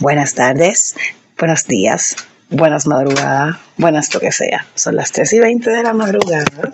Buenas 0.00 0.34
tardes, 0.34 0.96
buenos 1.38 1.68
días, 1.68 2.16
buenas 2.50 2.84
madrugadas, 2.88 3.58
buenas 3.76 4.12
lo 4.12 4.18
que 4.18 4.32
sea. 4.32 4.66
Son 4.74 4.96
las 4.96 5.12
3 5.12 5.34
y 5.34 5.38
20 5.38 5.70
de 5.70 5.82
la 5.84 5.92
madrugada, 5.92 6.72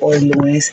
hoy 0.00 0.20
lunes, 0.20 0.72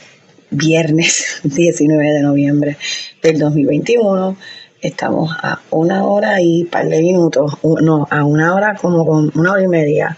viernes 0.52 1.40
19 1.44 2.02
de 2.02 2.22
noviembre 2.22 2.78
del 3.22 3.40
2021. 3.40 4.38
Estamos 4.82 5.36
a 5.44 5.60
una 5.72 6.06
hora 6.06 6.40
y 6.40 6.64
par 6.64 6.88
de 6.88 7.02
minutos, 7.02 7.58
no, 7.82 8.08
a 8.10 8.24
una 8.24 8.56
hora 8.56 8.76
como 8.76 9.06
con 9.06 9.30
una 9.36 9.52
hora 9.52 9.64
y 9.64 9.68
media 9.68 10.18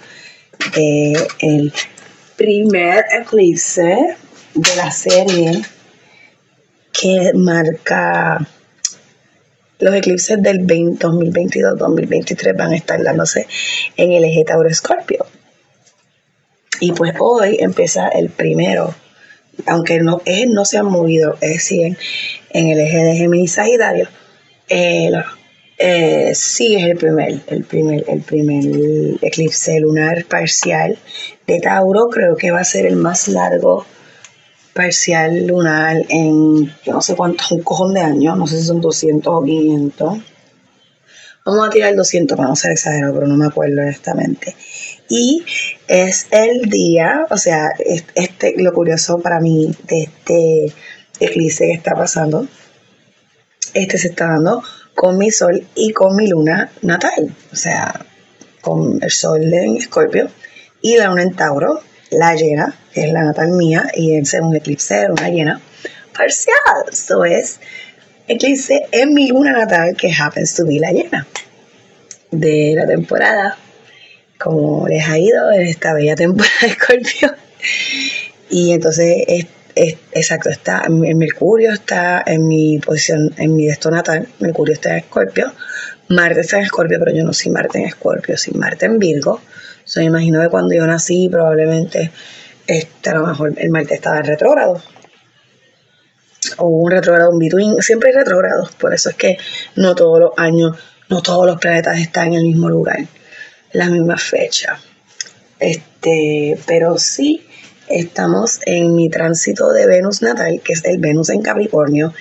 de 0.76 1.28
el 1.40 1.74
primer 2.38 3.04
eclipse 3.20 4.16
de 4.54 4.76
la 4.76 4.92
serie 4.92 5.64
que 6.92 7.32
marca 7.34 8.48
los 9.80 9.94
eclipses 9.96 10.42
del 10.42 10.66
2022-2023 10.68 12.57
van 12.57 12.71
a 12.71 12.75
estar 12.75 13.04
dándose 13.04 13.47
en 13.97 14.11
el 14.11 14.24
eje 14.24 14.46
Tauro 14.46 14.70
Escorpio. 14.70 15.25
Y 16.80 16.92
pues 16.92 17.14
hoy 17.20 17.57
empieza 17.60 18.07
el 18.10 18.30
primero, 18.30 18.94
aunque 19.68 20.00
no, 20.00 20.21
no 20.50 20.66
se 20.66 20.78
han 20.78 20.86
movido, 20.86 21.38
es 21.42 21.54
decir, 21.54 21.97
en, 22.50 22.68
el 22.68 22.80
eje 22.80 22.97
de 22.97 23.16
Géminis 23.16 23.54
Sagitario, 23.54 24.07
eh, 24.70 26.32
sí 26.36 26.75
es 26.75 26.83
el 26.83 26.97
primer, 26.97 27.42
el 27.47 27.64
primer, 27.64 28.05
el 28.08 28.21
primer 28.21 28.64
eclipse 29.21 29.80
lunar 29.80 30.25
parcial 30.25 30.97
de 31.47 31.60
Tauro, 31.60 32.09
creo 32.09 32.36
que 32.36 32.52
va 32.52 32.61
a 32.61 32.66
ser 32.66 32.86
el 32.86 32.95
más 32.95 33.28
largo 33.28 33.86
parcial 34.73 35.45
lunar 35.47 35.97
en 36.09 36.66
yo 36.83 36.94
no 36.94 37.02
sé 37.02 37.16
cuántos, 37.16 37.52
un 37.52 37.63
cojón 37.63 37.94
de 37.94 38.02
años, 38.02 38.38
no 38.38 38.47
sé 38.47 38.59
si 38.59 38.66
son 38.66 38.81
200 38.81 39.33
o 39.33 39.44
500. 39.44 40.17
Vamos 41.45 41.67
a 41.67 41.69
tirar 41.69 41.95
200 41.95 42.38
para 42.38 42.49
no 42.49 42.55
ser 42.55 42.72
exagerado, 42.72 43.13
pero 43.13 43.27
no 43.27 43.36
me 43.36 43.45
acuerdo 43.45 43.81
honestamente. 43.81 44.55
Y 45.09 45.43
es 45.88 46.27
el 46.31 46.69
día, 46.69 47.27
o 47.30 47.38
sea, 47.38 47.69
este, 48.15 48.55
lo 48.57 48.73
curioso 48.73 49.19
para 49.19 49.39
mí 49.39 49.75
de 49.83 50.03
este 50.03 50.73
eclipse 51.19 51.65
que 51.65 51.73
está 51.73 51.93
pasando, 51.93 52.47
este 53.73 53.97
se 53.97 54.08
está 54.08 54.27
dando 54.27 54.63
con 54.95 55.17
mi 55.17 55.31
sol 55.31 55.67
y 55.75 55.91
con 55.91 56.15
mi 56.15 56.27
luna 56.27 56.71
natal, 56.81 57.35
o 57.52 57.55
sea, 57.55 58.05
con 58.61 58.99
el 59.02 59.11
sol 59.11 59.53
en 59.53 59.77
Escorpio 59.77 60.30
y 60.81 60.97
la 60.97 61.08
luna 61.08 61.23
en 61.23 61.35
Tauro, 61.35 61.81
la 62.14 62.36
llena, 62.36 62.75
que 62.94 63.06
es 63.06 63.14
la 63.14 63.23
natal 63.23 63.52
mía, 63.52 63.88
y 63.94 64.17
ese 64.17 64.38
es 64.38 64.44
un 64.44 64.56
eclipse 64.56 65.08
una 65.09 65.30
llena 65.30 65.61
parcial. 66.16 66.86
Esto 66.92 67.25
es 67.25 67.59
eclipse 68.28 68.88
en 68.92 69.14
mi 69.14 69.28
luna 69.28 69.52
natal, 69.52 69.95
que 69.95 70.11
happens 70.17 70.55
to 70.55 70.66
be 70.66 70.80
la 70.80 70.92
llena 70.92 71.28
de 72.31 72.73
la 72.75 72.88
temporada. 72.88 73.58
Como 74.38 74.88
les 74.88 75.08
ha 75.08 75.17
ido 75.17 75.52
en 75.52 75.61
esta 75.61 75.94
bella 75.94 76.16
temporada 76.16 76.53
de 76.61 76.67
Escorpio. 76.67 77.33
Y 78.50 78.73
entonces, 78.73 79.23
es, 79.27 79.45
exacto, 80.11 80.50
está, 80.50 80.83
el 80.86 81.16
Mercurio 81.16 81.72
está 81.72 82.23
en 82.25 82.48
mi 82.48 82.80
posición, 82.80 83.33
en 83.38 83.55
mi 83.55 83.67
destino 83.67 83.95
natal. 83.95 84.27
Mercurio 84.39 84.73
está 84.73 84.92
en 84.92 84.98
Escorpio. 84.98 85.53
Marte 86.09 86.42
está 86.42 86.58
en 86.58 86.64
Escorpio, 86.64 87.00
pero 87.00 87.16
yo 87.16 87.23
no 87.23 87.33
soy 87.33 87.52
Marte 87.52 87.80
en 87.80 87.86
Escorpio, 87.86 88.38
soy 88.38 88.53
Marte 88.53 88.86
en 88.86 89.00
Virgo. 89.00 89.42
So, 89.86 90.00
me 90.00 90.08
imagino 90.08 90.42
que 90.42 90.50
cuando 90.50 90.73
yo 90.76 90.86
nací, 90.88 91.30
probablemente 91.30 92.12
este, 92.67 93.09
a 93.09 93.16
lo 93.16 93.28
mejor 93.28 93.53
el 93.58 93.70
Marte 93.70 93.95
estaba 93.95 94.20
en 94.20 94.26
retrógrado. 94.26 94.81
O 96.58 96.67
un 96.67 96.92
retrógrado, 96.92 97.31
un 97.31 97.39
between. 97.39 97.81
Siempre 97.81 98.09
hay 98.09 98.16
retrógrados. 98.16 98.72
Por 98.73 98.94
eso 98.94 99.09
es 99.09 99.16
que 99.16 99.38
no 99.76 99.95
todos 99.95 100.20
los 100.20 100.31
años, 100.38 100.78
no 101.09 101.22
todos 101.22 101.45
los 101.45 101.59
planetas 101.59 102.00
están 102.00 102.28
en 102.28 102.36
el 102.36 102.44
mismo 102.44 102.70
lugar, 102.70 103.06
la 103.73 103.89
misma 103.89 104.17
fecha. 104.17 104.80
Este, 105.59 106.58
pero 106.66 106.98
sí 106.98 107.45
estamos 107.88 108.60
en 108.66 108.95
mi 108.95 109.10
tránsito 109.10 109.72
de 109.72 109.86
Venus 109.86 110.22
natal, 110.22 110.61
que 110.64 110.73
es 110.73 110.83
el 110.86 110.99
Venus 110.99 111.30
en 111.30 111.42
Capricornio, 111.42 112.14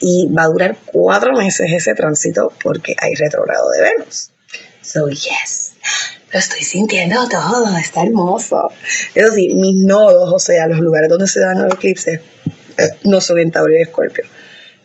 y 0.00 0.28
va 0.32 0.44
a 0.44 0.48
durar 0.48 0.76
cuatro 0.86 1.32
meses 1.32 1.70
ese 1.72 1.94
tránsito 1.94 2.52
porque 2.62 2.94
hay 2.98 3.14
retrógrado 3.14 3.70
de 3.70 3.82
Venus. 3.82 4.30
So, 4.82 5.08
yes 5.08 5.72
lo 6.32 6.38
estoy 6.38 6.62
sintiendo 6.62 7.28
todo, 7.28 7.76
está 7.76 8.02
hermoso. 8.02 8.72
Eso 9.14 9.32
sí, 9.34 9.54
mis 9.54 9.76
nodos, 9.84 10.32
o 10.32 10.38
sea, 10.38 10.66
los 10.66 10.80
lugares 10.80 11.10
donde 11.10 11.26
se 11.26 11.40
dan 11.40 11.62
los 11.62 11.74
eclipses, 11.74 12.20
eh, 12.78 12.88
no 13.04 13.20
son 13.20 13.38
en 13.38 13.50
Tauro 13.50 13.72
y 13.72 13.82
Escorpio. 13.82 14.24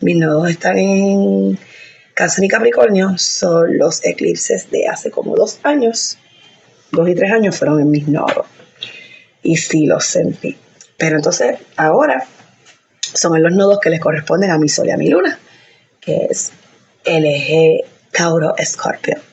Mis 0.00 0.16
nodos 0.16 0.50
están 0.50 0.78
en 0.78 1.58
Cáncer 2.14 2.44
y 2.44 2.48
Capricornio, 2.48 3.16
son 3.16 3.78
los 3.78 4.04
eclipses 4.04 4.70
de 4.70 4.88
hace 4.88 5.10
como 5.10 5.34
dos 5.36 5.58
años, 5.62 6.18
dos 6.92 7.08
y 7.08 7.14
tres 7.14 7.32
años 7.32 7.56
fueron 7.56 7.80
en 7.80 7.90
mis 7.90 8.06
nodos. 8.08 8.46
Y 9.42 9.56
sí 9.56 9.86
los 9.86 10.04
sentí. 10.04 10.58
Pero 10.98 11.16
entonces, 11.16 11.56
ahora 11.76 12.26
son 13.14 13.36
en 13.36 13.42
los 13.44 13.52
nodos 13.52 13.78
que 13.80 13.88
les 13.88 14.00
corresponden 14.00 14.50
a 14.50 14.58
mi 14.58 14.68
Sol 14.68 14.88
y 14.88 14.90
a 14.90 14.96
mi 14.98 15.08
Luna, 15.08 15.38
que 16.00 16.26
es 16.28 16.52
el 17.04 17.24
eje 17.24 17.84
Tauro-Escorpio. 18.12 19.27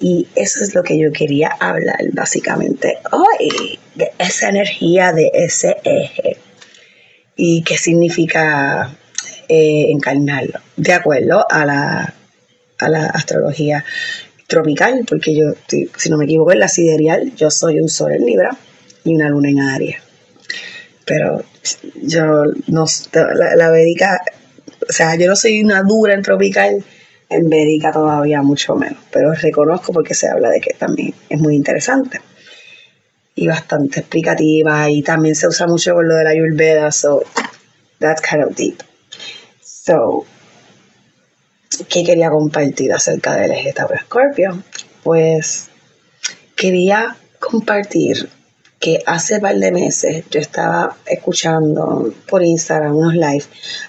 Y 0.00 0.28
eso 0.34 0.62
es 0.62 0.74
lo 0.74 0.82
que 0.82 0.98
yo 0.98 1.10
quería 1.12 1.48
hablar 1.48 1.98
básicamente 2.12 2.98
hoy, 3.10 3.78
de 3.94 4.12
esa 4.18 4.48
energía 4.48 5.12
de 5.12 5.30
ese 5.34 5.76
eje 5.82 6.38
y 7.36 7.62
qué 7.62 7.78
significa 7.78 8.96
eh, 9.48 9.86
encarnarlo, 9.90 10.60
de 10.76 10.92
acuerdo 10.92 11.46
a 11.48 11.64
la, 11.64 12.14
a 12.78 12.88
la 12.88 13.06
astrología 13.06 13.84
tropical, 14.46 15.04
porque 15.08 15.36
yo, 15.36 15.52
si 15.66 16.10
no 16.10 16.16
me 16.16 16.24
equivoco, 16.24 16.52
en 16.52 16.58
la 16.58 16.68
sidereal 16.68 17.34
yo 17.36 17.50
soy 17.50 17.80
un 17.80 17.88
sol 17.88 18.12
en 18.12 18.26
Libra 18.26 18.56
y 19.04 19.14
una 19.14 19.28
luna 19.28 19.50
en 19.50 19.60
Aries. 19.60 19.96
Pero 21.04 21.44
yo 22.02 22.44
no, 22.66 22.84
la, 23.12 23.56
la 23.56 23.72
o 23.72 24.92
sea, 24.92 25.16
yo 25.16 25.28
no 25.28 25.36
soy 25.36 25.62
una 25.62 25.82
dura 25.82 26.14
en 26.14 26.22
tropical, 26.22 26.84
en 27.30 27.48
Védica 27.48 27.92
todavía 27.92 28.42
mucho 28.42 28.74
menos, 28.74 28.98
pero 29.12 29.32
reconozco 29.32 29.92
porque 29.92 30.14
se 30.14 30.28
habla 30.28 30.50
de 30.50 30.60
que 30.60 30.74
también 30.74 31.14
es 31.28 31.40
muy 31.40 31.54
interesante 31.54 32.20
y 33.34 33.46
bastante 33.46 34.00
explicativa 34.00 34.90
y 34.90 35.02
también 35.02 35.36
se 35.36 35.46
usa 35.46 35.66
mucho 35.66 35.94
con 35.94 36.08
lo 36.08 36.16
de 36.16 36.24
la 36.24 36.30
Ayurveda, 36.30 36.90
so 36.90 37.22
that's 38.00 38.20
kind 38.20 38.42
of 38.42 38.56
deep. 38.56 38.82
So, 39.62 40.24
¿qué 41.88 42.02
quería 42.02 42.30
compartir 42.30 42.92
acerca 42.92 43.36
del 43.36 43.52
eje 43.52 43.72
Tauro 43.72 43.96
Scorpio? 43.96 44.62
Pues 45.04 45.68
quería 46.56 47.16
compartir 47.38 48.28
que 48.80 49.02
hace 49.06 49.38
par 49.40 49.56
de 49.56 49.70
meses 49.70 50.24
yo 50.30 50.40
estaba 50.40 50.96
escuchando 51.06 52.12
por 52.28 52.42
Instagram 52.42 52.96
unos 52.96 53.14
live 53.14 53.44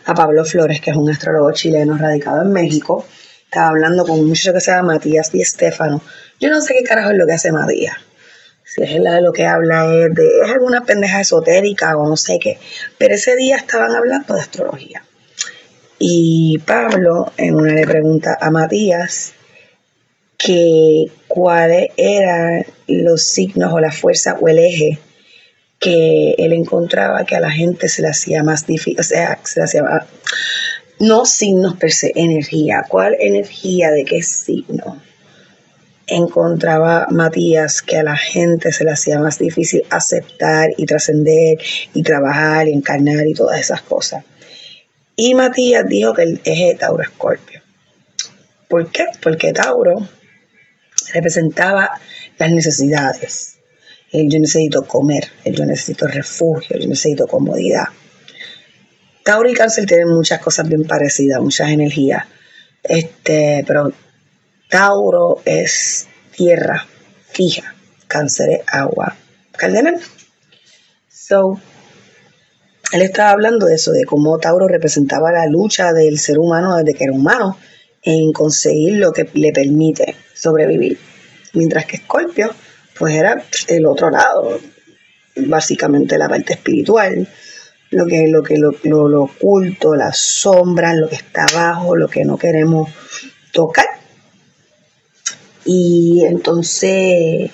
a 0.05 0.13
Pablo 0.13 0.45
Flores, 0.45 0.79
que 0.79 0.91
es 0.91 0.97
un 0.97 1.09
astrólogo 1.09 1.51
chileno 1.53 1.97
radicado 1.97 2.43
en 2.43 2.51
México, 2.51 3.05
estaba 3.49 3.69
hablando 3.69 4.05
con 4.05 4.19
un 4.19 4.27
muchacho 4.27 4.53
que 4.53 4.61
se 4.61 4.69
llama 4.69 4.93
Matías 4.93 5.33
y 5.33 5.41
Estefano. 5.41 6.03
Yo 6.39 6.49
no 6.49 6.61
sé 6.61 6.75
qué 6.75 6.83
carajo 6.83 7.09
es 7.09 7.17
lo 7.17 7.25
que 7.25 7.33
hace 7.33 7.51
Matías. 7.51 7.95
Si 8.63 8.83
es 8.83 8.91
de 8.91 9.21
lo 9.21 9.33
que 9.33 9.47
habla 9.47 9.91
es 9.91 10.13
de 10.13 10.41
es 10.45 10.51
alguna 10.51 10.85
pendeja 10.85 11.21
esotérica 11.21 11.97
o 11.97 12.07
no 12.07 12.15
sé 12.15 12.37
qué. 12.37 12.59
Pero 12.99 13.15
ese 13.15 13.35
día 13.35 13.55
estaban 13.55 13.95
hablando 13.95 14.35
de 14.35 14.41
astrología. 14.41 15.03
Y 15.97 16.59
Pablo 16.59 17.33
en 17.37 17.55
una 17.55 17.73
le 17.73 17.87
pregunta 17.87 18.37
a 18.39 18.51
Matías 18.51 19.33
que 20.37 21.07
cuáles 21.27 21.87
eran 21.97 22.67
los 22.87 23.23
signos 23.23 23.73
o 23.73 23.79
la 23.79 23.91
fuerza 23.91 24.37
o 24.39 24.47
el 24.47 24.59
eje 24.59 24.99
que 25.79 26.35
él 26.37 26.53
encontraba 26.53 27.25
que 27.25 27.35
a 27.35 27.39
la 27.39 27.49
gente 27.49 27.89
se 27.89 28.03
le 28.03 28.09
hacía 28.09 28.43
más 28.43 28.67
difícil, 28.67 28.99
o 28.99 29.03
sea, 29.03 29.39
se 29.43 29.59
le 29.59 29.63
hacía 29.63 29.81
más, 29.81 30.05
no 30.99 31.25
signos 31.25 31.77
per 31.77 31.91
se, 31.91 32.11
energía. 32.15 32.85
¿Cuál 32.87 33.15
energía 33.19 33.91
de 33.91 34.05
qué 34.05 34.21
signo? 34.21 35.01
Encontraba 36.07 37.07
Matías 37.09 37.81
que 37.81 37.97
a 37.97 38.03
la 38.03 38.17
gente 38.17 38.71
se 38.71 38.83
le 38.83 38.91
hacía 38.91 39.19
más 39.19 39.39
difícil 39.39 39.83
aceptar 39.89 40.69
y 40.77 40.85
trascender 40.85 41.57
y 41.93 42.03
trabajar 42.03 42.67
y 42.67 42.73
encarnar 42.73 43.27
y 43.27 43.33
todas 43.33 43.59
esas 43.59 43.81
cosas. 43.81 44.23
Y 45.15 45.35
Matías 45.35 45.87
dijo 45.87 46.13
que 46.13 46.23
el 46.23 46.41
eje 46.43 46.75
Tauro 46.75 47.03
Escorpio. 47.03 47.61
¿Por 48.67 48.91
qué? 48.91 49.05
Porque 49.21 49.53
Tauro 49.53 50.07
representaba 51.13 51.99
las 52.37 52.51
necesidades. 52.51 53.57
El 54.11 54.29
yo 54.29 54.39
necesito 54.39 54.83
comer, 54.83 55.29
el 55.43 55.55
yo 55.55 55.65
necesito 55.65 56.07
refugio, 56.07 56.77
yo 56.77 56.87
necesito 56.87 57.27
comodidad. 57.27 57.85
Tauro 59.29 59.47
y 59.47 59.53
Cáncer 59.53 59.85
tienen 59.85 60.07
muchas 60.07 60.41
cosas 60.41 60.67
bien 60.67 60.85
parecidas, 60.85 61.39
muchas 61.39 61.69
energías. 61.69 62.25
Este, 62.81 63.63
pero 63.67 63.93
Tauro 64.67 65.43
es 65.45 66.07
tierra 66.35 66.83
fija, 67.27 67.75
Cáncer 68.07 68.49
es 68.49 68.61
agua 68.65 69.15
cardenal. 69.51 69.99
So, 71.11 71.61
él 72.91 73.03
estaba 73.03 73.29
hablando 73.29 73.67
de 73.67 73.75
eso, 73.75 73.91
de 73.91 74.03
cómo 74.03 74.39
Tauro 74.39 74.67
representaba 74.67 75.31
la 75.31 75.45
lucha 75.45 75.93
del 75.93 76.17
ser 76.17 76.39
humano 76.39 76.77
desde 76.77 76.97
que 76.97 77.03
era 77.03 77.13
humano 77.13 77.55
en 78.01 78.33
conseguir 78.33 78.93
lo 78.95 79.11
que 79.11 79.29
le 79.35 79.51
permite 79.51 80.15
sobrevivir. 80.33 80.97
Mientras 81.53 81.85
que 81.85 81.97
Escorpio, 81.97 82.51
pues 82.97 83.13
era 83.13 83.43
el 83.67 83.85
otro 83.85 84.09
lado, 84.09 84.59
básicamente 85.35 86.17
la 86.17 86.27
parte 86.27 86.53
espiritual, 86.53 87.27
lo 87.91 88.05
que, 88.05 88.27
lo 88.27 88.43
que 88.43 88.57
lo, 88.57 89.07
lo, 89.07 89.23
oculto, 89.23 89.95
las 89.95 90.17
sombras, 90.17 90.95
lo 90.95 91.09
que 91.09 91.15
está 91.15 91.45
abajo, 91.45 91.95
lo 91.95 92.07
que 92.07 92.25
no 92.25 92.37
queremos 92.37 92.89
tocar. 93.51 93.85
Y 95.65 96.23
entonces 96.25 97.51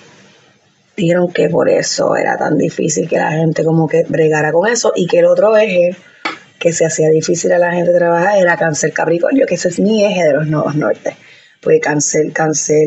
dijeron 0.96 1.30
que 1.32 1.48
por 1.48 1.68
eso 1.68 2.16
era 2.16 2.36
tan 2.36 2.56
difícil 2.56 3.08
que 3.08 3.18
la 3.18 3.32
gente 3.32 3.64
como 3.64 3.86
que 3.86 4.04
bregara 4.08 4.52
con 4.52 4.66
eso 4.66 4.92
y 4.96 5.06
que 5.06 5.18
el 5.18 5.26
otro 5.26 5.56
eje 5.56 5.94
que 6.58 6.72
se 6.72 6.86
hacía 6.86 7.08
difícil 7.10 7.52
a 7.52 7.58
la 7.58 7.72
gente 7.72 7.92
trabajar 7.92 8.38
era 8.38 8.56
cáncer 8.56 8.92
capricornio, 8.92 9.46
que 9.46 9.56
ese 9.56 9.68
es 9.68 9.78
mi 9.78 10.04
eje 10.04 10.24
de 10.24 10.32
los 10.32 10.46
nuevos 10.46 10.74
nortes. 10.74 11.14
Pues 11.60 11.80
cáncer, 11.82 12.32
cáncer, 12.32 12.86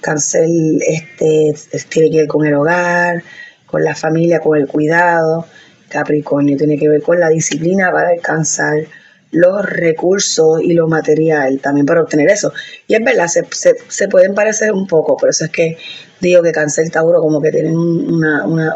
cáncer 0.00 0.46
este, 0.86 1.54
tiene 1.88 2.10
que 2.10 2.16
ver 2.18 2.28
con 2.28 2.46
el 2.46 2.54
hogar, 2.54 3.22
con 3.66 3.82
la 3.82 3.94
familia, 3.94 4.40
con 4.40 4.58
el 4.58 4.66
cuidado. 4.66 5.46
Capricornio 5.88 6.56
tiene 6.56 6.78
que 6.78 6.88
ver 6.88 7.02
con 7.02 7.18
la 7.18 7.28
disciplina 7.28 7.90
para 7.90 8.10
alcanzar 8.10 8.86
los 9.30 9.64
recursos 9.64 10.62
y 10.62 10.72
lo 10.72 10.88
material 10.88 11.60
también 11.60 11.86
para 11.86 12.02
obtener 12.02 12.30
eso. 12.30 12.52
Y 12.86 12.94
es 12.94 13.04
verdad, 13.04 13.26
se, 13.26 13.44
se, 13.88 14.08
pueden 14.08 14.34
parecer 14.34 14.72
un 14.72 14.86
poco, 14.86 15.16
por 15.16 15.28
eso 15.28 15.44
es 15.44 15.50
que 15.50 15.76
digo 16.20 16.42
que 16.42 16.52
Cáncer 16.52 16.90
Tauro 16.90 17.20
como 17.20 17.40
que 17.40 17.50
tienen 17.50 17.76
una, 17.76 18.46
una, 18.46 18.74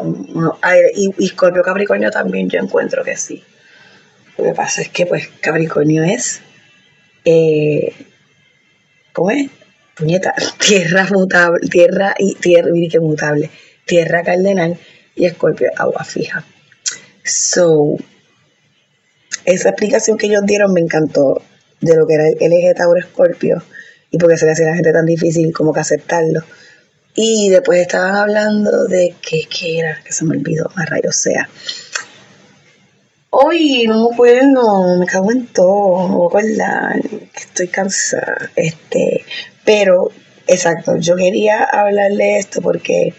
aire. 0.63 0.91
Y, 0.95 1.11
y 1.19 1.29
Scorpio 1.29 1.63
Capricornio 1.63 2.11
también 2.11 2.49
yo 2.49 2.61
encuentro 2.61 3.03
que 3.03 3.17
sí. 3.17 3.43
Lo 4.37 4.45
que 4.45 4.53
pasa 4.53 4.83
es 4.83 4.89
que 4.89 5.07
pues 5.07 5.29
Capricornio 5.41 6.03
es, 6.03 6.41
eh, 7.25 7.93
¿cómo 9.13 9.31
es? 9.31 9.51
Puñeta, 9.95 10.35
tierra 10.59 11.07
mutable, 11.11 11.61
tierra 11.69 12.15
y 12.19 12.35
tierra, 12.35 12.71
que 12.91 13.01
mutable, 13.01 13.51
tierra 13.87 14.23
cardenal 14.23 14.79
y 15.15 15.27
Escorpio 15.27 15.71
agua 15.77 16.05
fija. 16.05 16.45
So, 17.25 17.97
esa 19.45 19.71
explicación 19.71 20.19
que 20.19 20.27
ellos 20.27 20.43
dieron 20.45 20.73
me 20.73 20.81
encantó 20.81 21.43
de 21.81 21.97
lo 21.97 22.07
que 22.07 22.15
era 22.15 22.29
el 22.29 22.53
eje 22.53 22.75
Tauro 22.75 22.99
Escorpio 22.99 23.63
y 24.11 24.19
porque 24.19 24.37
se 24.37 24.47
le 24.47 24.53
hacía 24.53 24.67
a 24.67 24.71
la 24.71 24.77
gente 24.77 24.93
tan 24.93 25.07
difícil 25.07 25.53
como 25.53 25.73
que 25.73 25.81
aceptarlo. 25.81 26.43
Y 27.15 27.51
después 27.51 27.81
estaban 27.81 28.15
hablando 28.15 28.87
de 28.87 29.15
que, 29.21 29.43
que 29.45 29.79
era, 29.79 30.01
que 30.05 30.13
se 30.13 30.25
me 30.25 30.37
olvidó, 30.37 30.71
a 30.77 30.85
rayos 30.85 31.17
sea. 31.17 31.49
Hoy 33.31 33.85
no 33.87 34.11
puedo, 34.17 34.99
me 34.99 35.07
cago 35.07 35.33
en 35.33 35.47
todo, 35.47 36.09
no 36.09 36.29
puedo 36.31 36.47
que 37.33 37.41
estoy 37.41 37.69
cansada. 37.69 38.51
Este, 38.57 39.25
pero, 39.65 40.11
exacto, 40.47 40.97
yo 40.99 41.17
quería 41.17 41.65
hablarle 41.65 42.39
esto 42.39 42.61
porque 42.61 43.15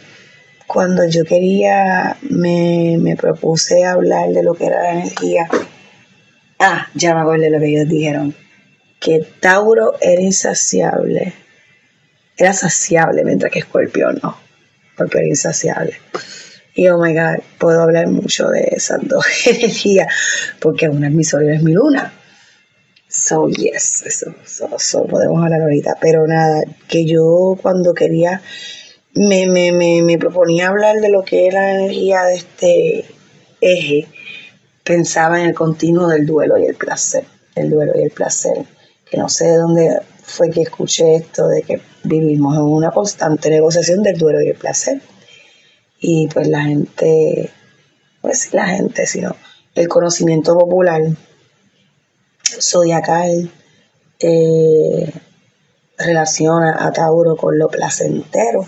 cuando 0.68 1.08
yo 1.08 1.24
quería, 1.26 2.18
me, 2.22 2.98
me 3.00 3.16
propuse 3.16 3.86
hablar 3.86 4.30
de 4.30 4.44
lo 4.44 4.54
que 4.54 4.66
era 4.66 4.84
la 4.84 4.92
energía. 4.94 5.48
Ah, 6.60 6.88
ya 6.94 7.14
me 7.14 7.22
acuerdo 7.22 7.44
de 7.44 7.50
lo 7.52 7.60
que 7.60 7.68
ellos 7.68 7.90
dijeron. 7.90 8.36
Que 9.00 9.20
Tauro 9.40 9.96
era 10.02 10.22
insaciable. 10.22 11.34
Era 12.38 12.54
saciable, 12.54 13.24
mientras 13.24 13.52
que 13.52 13.60
Escorpio 13.60 14.12
no. 14.14 14.38
Porque 14.98 15.20
era 15.20 15.28
insaciable. 15.28 15.94
Y 16.76 16.88
oh 16.88 16.98
my 16.98 17.14
god, 17.14 17.44
puedo 17.60 17.82
hablar 17.82 18.08
mucho 18.08 18.50
de 18.50 18.70
esas 18.72 19.00
dos 19.08 19.26
energías, 19.46 20.08
porque 20.60 20.90
una 20.90 21.08
es 21.08 21.14
mi 21.14 21.24
sol 21.24 21.44
y 21.44 21.48
una 21.48 21.56
es 21.56 21.64
mi 21.64 21.74
luna. 21.74 22.14
So, 23.08 23.48
yes, 23.48 24.02
eso, 24.08 24.34
eso, 24.44 25.06
podemos 25.06 25.44
hablar 25.44 25.62
ahorita. 25.62 25.98
Pero 26.02 26.26
nada, 26.26 26.64
que 26.88 27.06
yo 27.06 27.56
cuando 27.62 27.94
quería, 27.94 28.42
me, 29.14 29.48
me, 29.48 29.72
me, 29.72 30.02
me 30.02 30.18
proponía 30.18 30.70
hablar 30.70 30.98
de 30.98 31.10
lo 31.10 31.24
que 31.24 31.48
era 31.48 31.62
la 31.62 31.76
energía 31.76 32.24
de 32.24 32.36
este 32.36 33.06
eje, 33.62 34.08
pensaba 34.84 35.40
en 35.40 35.48
el 35.50 35.56
continuo 35.56 36.08
del 36.08 36.26
duelo 36.26 36.58
y 36.58 36.66
el 36.66 36.76
placer. 36.76 37.26
El 37.56 37.70
duelo 37.70 37.94
y 37.96 38.04
el 38.04 38.12
placer. 38.12 38.66
Que 39.10 39.18
no 39.18 39.30
sé 39.30 39.46
de 39.46 39.58
dónde 39.58 40.00
fue 40.24 40.50
que 40.50 40.62
escuché 40.62 41.16
esto 41.16 41.48
de 41.48 41.62
que 41.62 41.82
vivimos 42.04 42.56
en 42.56 42.64
una 42.64 42.92
constante 42.92 43.50
negociación 43.50 44.02
del 44.02 44.18
duelo 44.18 44.42
y 44.42 44.50
el 44.50 44.56
placer 44.56 45.02
y 46.04 46.28
pues 46.28 46.50
la 46.50 46.62
gente, 46.64 47.50
pues 48.22 48.54
la 48.54 48.68
gente, 48.68 49.08
sino 49.08 49.36
el 49.74 49.88
conocimiento 49.88 50.54
popular 50.58 51.02
zodiacal 52.60 53.50
eh, 54.20 55.14
relaciona 55.98 56.86
a 56.86 56.92
Tauro 56.92 57.38
con 57.38 57.58
lo 57.58 57.70
placentero, 57.70 58.68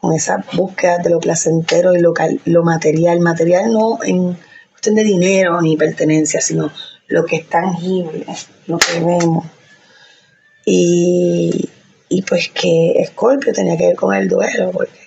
con 0.00 0.14
esa 0.14 0.44
búsqueda 0.52 0.98
de 0.98 1.10
lo 1.10 1.20
placentero 1.20 1.94
y 1.94 2.00
lo, 2.00 2.14
lo 2.46 2.62
material, 2.62 3.20
material 3.20 3.72
no 3.72 3.98
en 4.02 4.36
cuestión 4.70 4.94
de 4.94 5.04
dinero 5.04 5.60
ni 5.60 5.76
pertenencia, 5.76 6.40
sino 6.40 6.72
lo 7.08 7.24
que 7.24 7.36
es 7.36 7.48
tangible, 7.48 8.24
lo 8.66 8.78
que 8.78 9.00
vemos. 9.00 9.46
Y, 10.64 11.68
y 12.08 12.22
pues 12.22 12.48
que 12.48 12.92
Escorpio 12.96 13.52
tenía 13.52 13.76
que 13.76 13.88
ver 13.88 13.96
con 13.96 14.14
el 14.14 14.28
duelo, 14.28 14.70
porque 14.72 14.98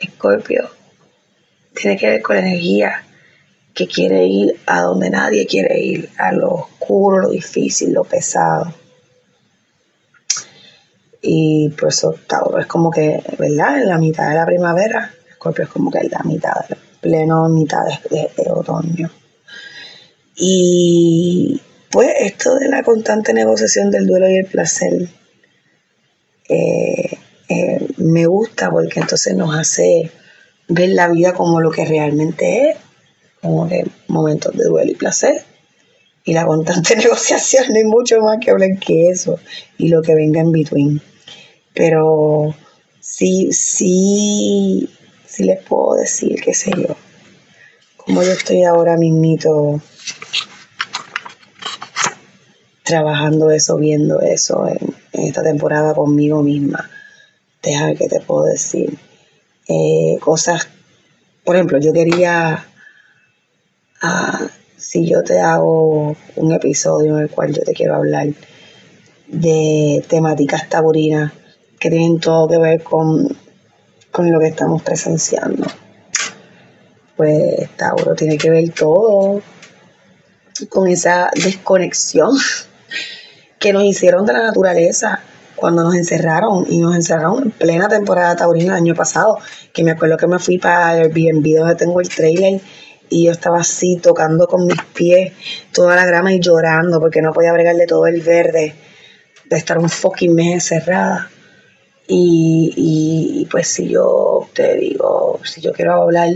Escorpio 0.00 0.70
tiene 1.74 1.96
que 1.96 2.08
ver 2.08 2.22
con 2.22 2.36
la 2.36 2.42
energía 2.42 3.04
que 3.74 3.86
quiere 3.86 4.24
ir 4.26 4.60
a 4.66 4.82
donde 4.82 5.10
nadie 5.10 5.46
quiere 5.46 5.80
ir, 5.80 6.08
a 6.18 6.32
lo 6.32 6.50
oscuro, 6.54 7.18
lo 7.18 7.30
difícil, 7.30 7.92
lo 7.92 8.04
pesado. 8.04 8.72
Y 11.26 11.70
por 11.70 11.88
eso 11.88 12.14
Tauro 12.26 12.58
es 12.58 12.66
como 12.66 12.90
que, 12.90 13.22
¿verdad? 13.38 13.80
En 13.80 13.88
la 13.88 13.96
mitad 13.96 14.28
de 14.28 14.34
la 14.34 14.44
primavera, 14.44 15.10
Escorpio 15.30 15.64
es 15.64 15.70
como 15.70 15.90
que 15.90 16.00
en 16.00 16.10
la 16.10 16.20
mitad, 16.22 16.52
del 16.68 16.76
pleno 17.00 17.48
mitad 17.48 17.80
de, 18.10 18.30
otoño. 18.50 19.10
Y 20.36 21.62
pues 21.90 22.10
esto 22.20 22.56
de 22.56 22.68
la 22.68 22.82
constante 22.82 23.32
negociación 23.32 23.90
del 23.90 24.06
duelo 24.06 24.28
y 24.28 24.36
el 24.36 24.44
placer 24.44 25.08
eh, 26.50 27.16
eh, 27.48 27.88
me 27.96 28.26
gusta 28.26 28.70
porque 28.70 29.00
entonces 29.00 29.34
nos 29.34 29.56
hace 29.56 30.10
ver 30.68 30.90
la 30.90 31.08
vida 31.08 31.32
como 31.32 31.62
lo 31.62 31.70
que 31.70 31.86
realmente 31.86 32.68
es, 32.68 32.76
como 33.40 33.66
que 33.66 33.86
momentos 34.08 34.54
de 34.54 34.64
duelo 34.64 34.92
y 34.92 34.94
placer. 34.94 35.42
Y 36.22 36.34
la 36.34 36.44
constante 36.44 36.96
negociación, 37.02 37.64
no 37.70 37.76
hay 37.76 37.84
mucho 37.84 38.20
más 38.20 38.36
que 38.44 38.50
hablar 38.50 38.78
que 38.78 39.08
eso 39.08 39.38
y 39.78 39.88
lo 39.88 40.02
que 40.02 40.14
venga 40.14 40.42
en 40.42 40.52
between. 40.52 41.13
Pero 41.74 42.54
sí, 43.00 43.52
sí, 43.52 44.88
sí 45.26 45.44
les 45.44 45.60
puedo 45.62 45.96
decir, 45.96 46.40
qué 46.40 46.54
sé 46.54 46.70
yo, 46.70 46.96
como 47.96 48.22
yo 48.22 48.32
estoy 48.32 48.62
ahora 48.62 48.96
mismito 48.96 49.80
trabajando 52.84 53.50
eso, 53.50 53.76
viendo 53.76 54.20
eso 54.20 54.68
en, 54.68 54.94
esta 55.12 55.42
temporada 55.42 55.94
conmigo 55.94 56.42
misma. 56.42 56.88
Deja 57.62 57.94
que 57.94 58.08
te 58.08 58.20
puedo 58.20 58.44
decir 58.44 58.96
eh, 59.68 60.18
cosas, 60.20 60.68
por 61.44 61.56
ejemplo, 61.56 61.78
yo 61.78 61.92
quería, 61.92 62.66
ah, 64.02 64.48
si 64.76 65.08
yo 65.08 65.22
te 65.22 65.40
hago 65.40 66.14
un 66.36 66.52
episodio 66.52 67.16
en 67.16 67.24
el 67.24 67.30
cual 67.30 67.54
yo 67.54 67.62
te 67.62 67.72
quiero 67.72 67.96
hablar 67.96 68.28
de 69.28 70.04
temáticas 70.08 70.68
taurinas 70.68 71.32
que 71.78 71.90
tienen 71.90 72.20
todo 72.20 72.48
que 72.48 72.58
ver 72.58 72.82
con, 72.82 73.36
con 74.10 74.30
lo 74.30 74.38
que 74.40 74.48
estamos 74.48 74.82
presenciando. 74.82 75.66
Pues 77.16 77.68
Tauro 77.76 78.14
tiene 78.14 78.38
que 78.38 78.50
ver 78.50 78.70
todo 78.70 79.40
con 80.68 80.88
esa 80.88 81.30
desconexión 81.34 82.30
que 83.58 83.72
nos 83.72 83.84
hicieron 83.84 84.26
de 84.26 84.32
la 84.32 84.42
naturaleza 84.42 85.20
cuando 85.56 85.84
nos 85.84 85.94
encerraron 85.94 86.66
y 86.68 86.80
nos 86.80 86.94
encerraron 86.94 87.44
en 87.44 87.50
plena 87.50 87.88
temporada 87.88 88.36
taurina 88.36 88.76
el 88.76 88.82
año 88.82 88.94
pasado, 88.94 89.38
que 89.72 89.84
me 89.84 89.92
acuerdo 89.92 90.16
que 90.16 90.26
me 90.26 90.38
fui 90.38 90.58
para 90.58 90.96
el 90.96 91.04
Airbnb 91.04 91.58
donde 91.58 91.76
tengo 91.76 92.00
el 92.00 92.08
trailer 92.08 92.60
y 93.08 93.26
yo 93.26 93.32
estaba 93.32 93.60
así 93.60 93.96
tocando 93.96 94.46
con 94.46 94.66
mis 94.66 94.82
pies 94.94 95.32
toda 95.72 95.94
la 95.96 96.04
grama 96.04 96.32
y 96.32 96.40
llorando 96.40 97.00
porque 97.00 97.22
no 97.22 97.32
podía 97.32 97.52
bregarle 97.52 97.86
todo 97.86 98.06
el 98.06 98.20
verde 98.20 98.74
de 99.44 99.56
estar 99.56 99.78
un 99.78 99.88
fucking 99.88 100.34
mes 100.34 100.54
encerrada. 100.54 101.30
Y, 102.06 102.72
y, 102.76 103.46
pues 103.46 103.68
si 103.68 103.88
yo 103.88 104.46
te 104.54 104.76
digo, 104.76 105.40
si 105.42 105.60
yo 105.60 105.72
quiero 105.72 106.02
hablar 106.02 106.28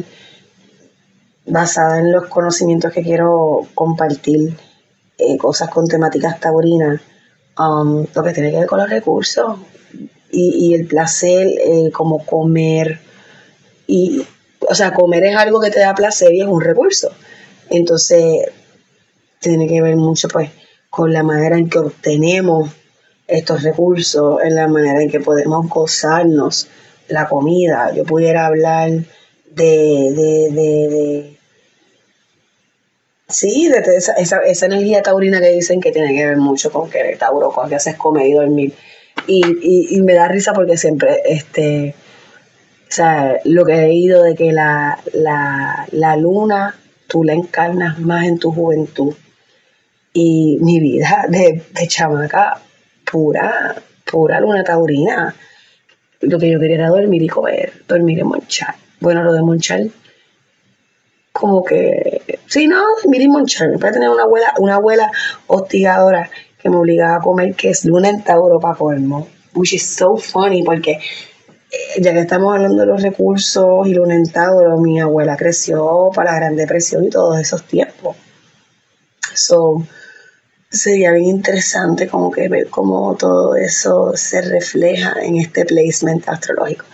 basada 1.46 1.98
en 1.98 2.12
los 2.12 2.26
conocimientos 2.26 2.92
que 2.92 3.02
quiero 3.02 3.66
compartir, 3.74 4.54
eh, 5.18 5.36
cosas 5.36 5.68
con 5.68 5.86
temáticas 5.86 6.40
taurinas, 6.40 7.00
Um, 7.58 8.06
lo 8.14 8.22
que 8.22 8.32
tiene 8.32 8.52
que 8.52 8.58
ver 8.58 8.68
con 8.68 8.78
los 8.78 8.88
recursos 8.88 9.58
y, 10.30 10.74
el 10.74 10.86
placer, 10.86 11.48
eh, 11.48 11.90
como 11.92 12.24
comer. 12.24 13.00
Y, 13.86 14.22
o 14.60 14.74
sea, 14.74 14.92
comer 14.94 15.24
es 15.24 15.36
algo 15.36 15.60
que 15.60 15.70
te 15.70 15.80
da 15.80 15.94
placer 15.94 16.32
y 16.32 16.42
es 16.42 16.46
un 16.46 16.60
recurso. 16.60 17.10
Entonces, 17.68 18.44
tiene 19.40 19.66
que 19.66 19.82
ver 19.82 19.96
mucho, 19.96 20.28
pues, 20.28 20.50
con 20.88 21.12
la 21.12 21.24
manera 21.24 21.58
en 21.58 21.68
que 21.68 21.78
obtenemos 21.78 22.70
estos 23.28 23.62
recursos, 23.62 24.42
en 24.42 24.54
la 24.54 24.66
manera 24.68 25.02
en 25.02 25.10
que 25.10 25.20
podemos 25.20 25.68
gozarnos 25.68 26.68
la 27.08 27.28
comida. 27.28 27.92
Yo 27.94 28.04
pudiera 28.04 28.46
hablar 28.46 28.90
de, 28.90 29.04
de, 29.54 30.48
de, 30.50 31.38
sí, 33.28 33.68
de 33.68 33.78
esa, 33.96 34.14
esa, 34.14 34.38
esa, 34.38 34.66
energía 34.66 35.02
taurina 35.02 35.40
que 35.40 35.50
dicen 35.50 35.80
que 35.80 35.92
tiene 35.92 36.14
que 36.14 36.26
ver 36.26 36.36
mucho 36.38 36.72
con 36.72 36.90
que 36.90 37.00
el 37.00 37.18
Tauro 37.18 37.50
con 37.50 37.68
que 37.68 37.76
haces 37.76 37.96
comer 37.96 38.26
y 38.26 38.32
dormir. 38.32 38.72
Y, 39.26 39.96
y, 39.96 40.00
me 40.02 40.14
da 40.14 40.28
risa 40.28 40.54
porque 40.54 40.76
siempre, 40.76 41.20
este, 41.26 41.94
o 42.88 42.92
sea, 42.92 43.40
lo 43.44 43.64
que 43.66 43.74
he 43.74 43.88
leído 43.88 44.22
de 44.22 44.34
que 44.34 44.52
la, 44.52 45.00
la, 45.12 45.86
la 45.90 46.16
luna 46.16 46.78
tú 47.08 47.24
la 47.24 47.32
encarnas 47.32 47.98
más 47.98 48.24
en 48.26 48.38
tu 48.38 48.52
juventud. 48.52 49.14
Y 50.12 50.58
mi 50.60 50.80
vida 50.80 51.26
de, 51.28 51.62
de 51.72 51.88
chamaca, 51.88 52.62
pura, 53.10 53.74
pura 54.04 54.40
luna 54.40 54.64
taurina. 54.64 55.34
Lo 56.20 56.38
que 56.38 56.50
yo 56.50 56.58
quería 56.58 56.76
era 56.76 56.88
dormir 56.88 57.22
y 57.22 57.28
comer, 57.28 57.72
dormir 57.86 58.18
y 58.18 58.24
monchar. 58.24 58.74
Bueno, 59.00 59.22
lo 59.22 59.32
de 59.32 59.42
monchar, 59.42 59.82
como 61.32 61.62
que, 61.64 62.40
sí, 62.46 62.66
no, 62.66 62.82
dormir 63.02 63.22
y 63.22 63.28
monchar. 63.28 63.68
Voy 63.78 63.88
a 63.88 63.92
tener 63.92 64.08
una 64.08 64.24
abuela, 64.24 64.52
una 64.58 64.74
abuela 64.74 65.10
hostigadora 65.46 66.28
que 66.60 66.68
me 66.68 66.76
obligaba 66.76 67.16
a 67.16 67.20
comer, 67.20 67.54
que 67.54 67.70
es 67.70 67.84
luna 67.84 68.08
en 68.08 68.24
Tauro 68.24 68.58
para 68.58 68.74
colmo. 68.74 69.28
Which 69.54 69.74
is 69.74 69.88
so 69.88 70.16
funny, 70.16 70.62
porque 70.62 70.92
eh, 71.70 72.00
ya 72.00 72.12
que 72.12 72.20
estamos 72.20 72.54
hablando 72.54 72.82
de 72.82 72.86
los 72.86 73.02
recursos 73.02 73.86
y 73.86 73.94
luna 73.94 74.16
en 74.16 74.24
Tauro, 74.24 74.78
mi 74.78 75.00
abuela 75.00 75.36
creció 75.36 76.10
para 76.14 76.32
la 76.32 76.38
Gran 76.38 76.56
Depresión 76.56 77.04
y 77.04 77.10
todos 77.10 77.38
esos 77.38 77.62
tiempos. 77.64 78.16
So, 79.34 79.84
sería 80.70 81.12
bien 81.12 81.26
interesante 81.26 82.08
como 82.08 82.30
que 82.30 82.48
ver 82.48 82.68
cómo 82.68 83.16
todo 83.16 83.56
eso 83.56 84.12
se 84.16 84.42
refleja 84.42 85.14
en 85.22 85.36
este 85.36 85.64
placement 85.64 86.28
astrológico. 86.28 86.84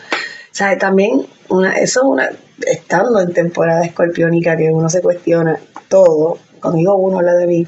O 0.52 0.78
también 0.78 1.26
una, 1.48 1.74
eso 1.76 2.00
es 2.00 2.06
una, 2.06 2.30
estando 2.66 3.20
en 3.20 3.32
temporada 3.32 3.84
escorpiónica 3.84 4.56
que 4.56 4.70
uno 4.70 4.88
se 4.88 5.02
cuestiona 5.02 5.58
todo, 5.88 6.38
conmigo 6.60 6.96
uno 6.96 7.18
habla 7.18 7.34
de 7.34 7.46
mí, 7.46 7.66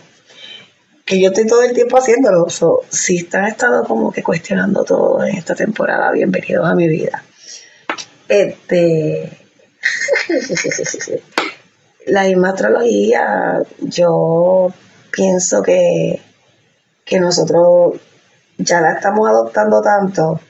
que 1.04 1.20
yo 1.20 1.28
estoy 1.28 1.46
todo 1.46 1.62
el 1.62 1.72
tiempo 1.72 1.98
haciéndolo. 1.98 2.48
So, 2.48 2.82
si 2.88 3.18
están 3.18 3.46
estado 3.46 3.84
como 3.84 4.12
que 4.12 4.22
cuestionando 4.22 4.84
todo 4.84 5.24
en 5.24 5.36
esta 5.36 5.54
temporada, 5.54 6.12
bienvenidos 6.12 6.66
a 6.68 6.74
mi 6.74 6.86
vida. 6.88 7.22
Este 8.28 9.30
la 12.06 12.22
misma 12.22 12.50
astrología, 12.50 13.62
yo 13.80 14.72
pienso 15.16 15.62
que, 15.62 16.20
que 17.04 17.18
nosotros 17.18 17.94
ya 18.58 18.80
la 18.80 18.92
estamos 18.92 19.26
adoptando 19.28 19.80
tanto 19.80 20.40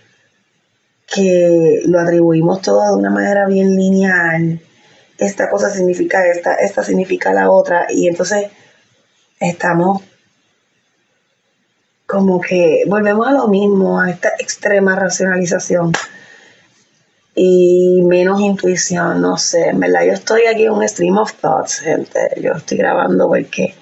que 1.06 1.82
lo 1.86 2.00
atribuimos 2.00 2.60
todo 2.60 2.84
de 2.84 2.96
una 2.96 3.10
manera 3.10 3.46
bien 3.46 3.76
lineal. 3.76 4.60
Esta 5.18 5.48
cosa 5.48 5.70
significa 5.70 6.26
esta, 6.26 6.56
esta 6.56 6.82
significa 6.82 7.32
la 7.32 7.48
otra, 7.48 7.86
y 7.88 8.08
entonces 8.08 8.50
estamos 9.38 10.02
como 12.06 12.40
que 12.40 12.82
volvemos 12.86 13.26
a 13.26 13.32
lo 13.32 13.48
mismo, 13.48 14.00
a 14.00 14.10
esta 14.10 14.30
extrema 14.38 14.96
racionalización. 14.96 15.92
Y 17.38 18.02
menos 18.02 18.40
intuición, 18.40 19.20
no 19.20 19.36
sé, 19.36 19.68
en 19.68 19.78
verdad 19.78 20.04
yo 20.06 20.12
estoy 20.12 20.46
aquí 20.46 20.64
en 20.64 20.72
un 20.72 20.88
stream 20.88 21.18
of 21.18 21.34
thoughts, 21.34 21.80
gente, 21.80 22.18
yo 22.40 22.52
estoy 22.52 22.78
grabando 22.78 23.28
porque 23.28 23.74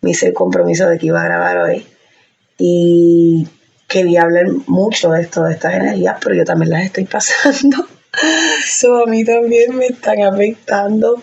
me 0.00 0.10
hice 0.10 0.28
el 0.28 0.34
compromiso 0.34 0.88
de 0.88 0.98
que 0.98 1.06
iba 1.06 1.22
a 1.22 1.26
grabar 1.26 1.58
hoy 1.58 1.86
y 2.58 3.46
quería 3.88 4.22
hablar 4.22 4.46
mucho 4.66 5.10
de 5.12 5.22
esto, 5.22 5.44
de 5.44 5.52
estas 5.52 5.74
energías, 5.74 6.16
pero 6.22 6.34
yo 6.34 6.44
también 6.44 6.70
las 6.70 6.84
estoy 6.84 7.04
pasando, 7.04 7.86
so, 8.66 9.04
a 9.04 9.06
mí 9.06 9.24
también 9.24 9.76
me 9.76 9.86
están 9.86 10.22
afectando 10.22 11.22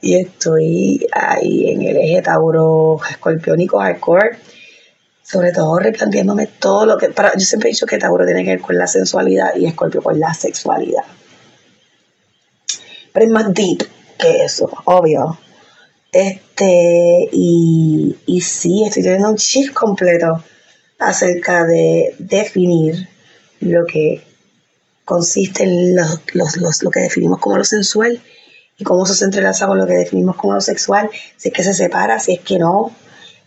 y 0.00 0.16
estoy 0.16 1.06
ahí 1.12 1.70
en 1.70 1.82
el 1.82 1.96
eje 1.96 2.22
Tauro 2.22 3.00
escorpiónico 3.08 3.78
hardcore 3.78 4.38
sobre 5.32 5.52
todo 5.52 5.78
replanteándome 5.78 6.46
todo 6.46 6.84
lo 6.84 6.98
que... 6.98 7.08
Para, 7.08 7.32
yo 7.32 7.40
siempre 7.40 7.70
he 7.70 7.72
dicho 7.72 7.86
que 7.86 7.96
Tauro 7.96 8.26
tiene 8.26 8.44
que 8.44 8.50
ver 8.50 8.60
con 8.60 8.76
la 8.76 8.86
sensualidad 8.86 9.56
y 9.56 9.64
Escorpio 9.64 10.02
con 10.02 10.20
la 10.20 10.34
sexualidad. 10.34 11.04
Pero 13.12 13.26
es 13.26 13.32
más 13.32 13.54
deep 13.54 13.88
que 14.18 14.44
eso, 14.44 14.70
obvio. 14.84 15.38
Este, 16.12 17.28
y, 17.32 18.16
y 18.26 18.40
sí, 18.42 18.84
estoy 18.84 19.02
teniendo 19.02 19.30
un 19.30 19.36
shift 19.36 19.72
completo 19.72 20.44
acerca 20.98 21.64
de 21.64 22.14
definir 22.18 23.08
lo 23.60 23.86
que 23.86 24.22
consiste 25.04 25.64
en 25.64 25.96
los, 25.96 26.20
los, 26.34 26.56
los, 26.58 26.82
lo 26.82 26.90
que 26.90 27.00
definimos 27.00 27.40
como 27.40 27.56
lo 27.56 27.64
sensual 27.64 28.20
y 28.76 28.84
cómo 28.84 29.04
eso 29.04 29.14
se 29.14 29.24
entrelaza 29.24 29.66
con 29.66 29.78
lo 29.78 29.86
que 29.86 29.94
definimos 29.94 30.36
como 30.36 30.54
lo 30.54 30.60
sexual, 30.60 31.10
si 31.36 31.48
es 31.48 31.54
que 31.54 31.62
se 31.62 31.74
separa, 31.74 32.20
si 32.20 32.34
es 32.34 32.40
que 32.40 32.58
no, 32.58 32.94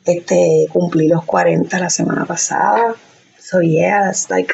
este, 0.05 0.67
cumplí 0.71 1.07
los 1.07 1.23
40 1.23 1.79
la 1.79 1.89
semana 1.89 2.25
pasada. 2.25 2.95
So 3.39 3.61
yeah, 3.61 4.05
that's 4.05 4.29
like 4.29 4.53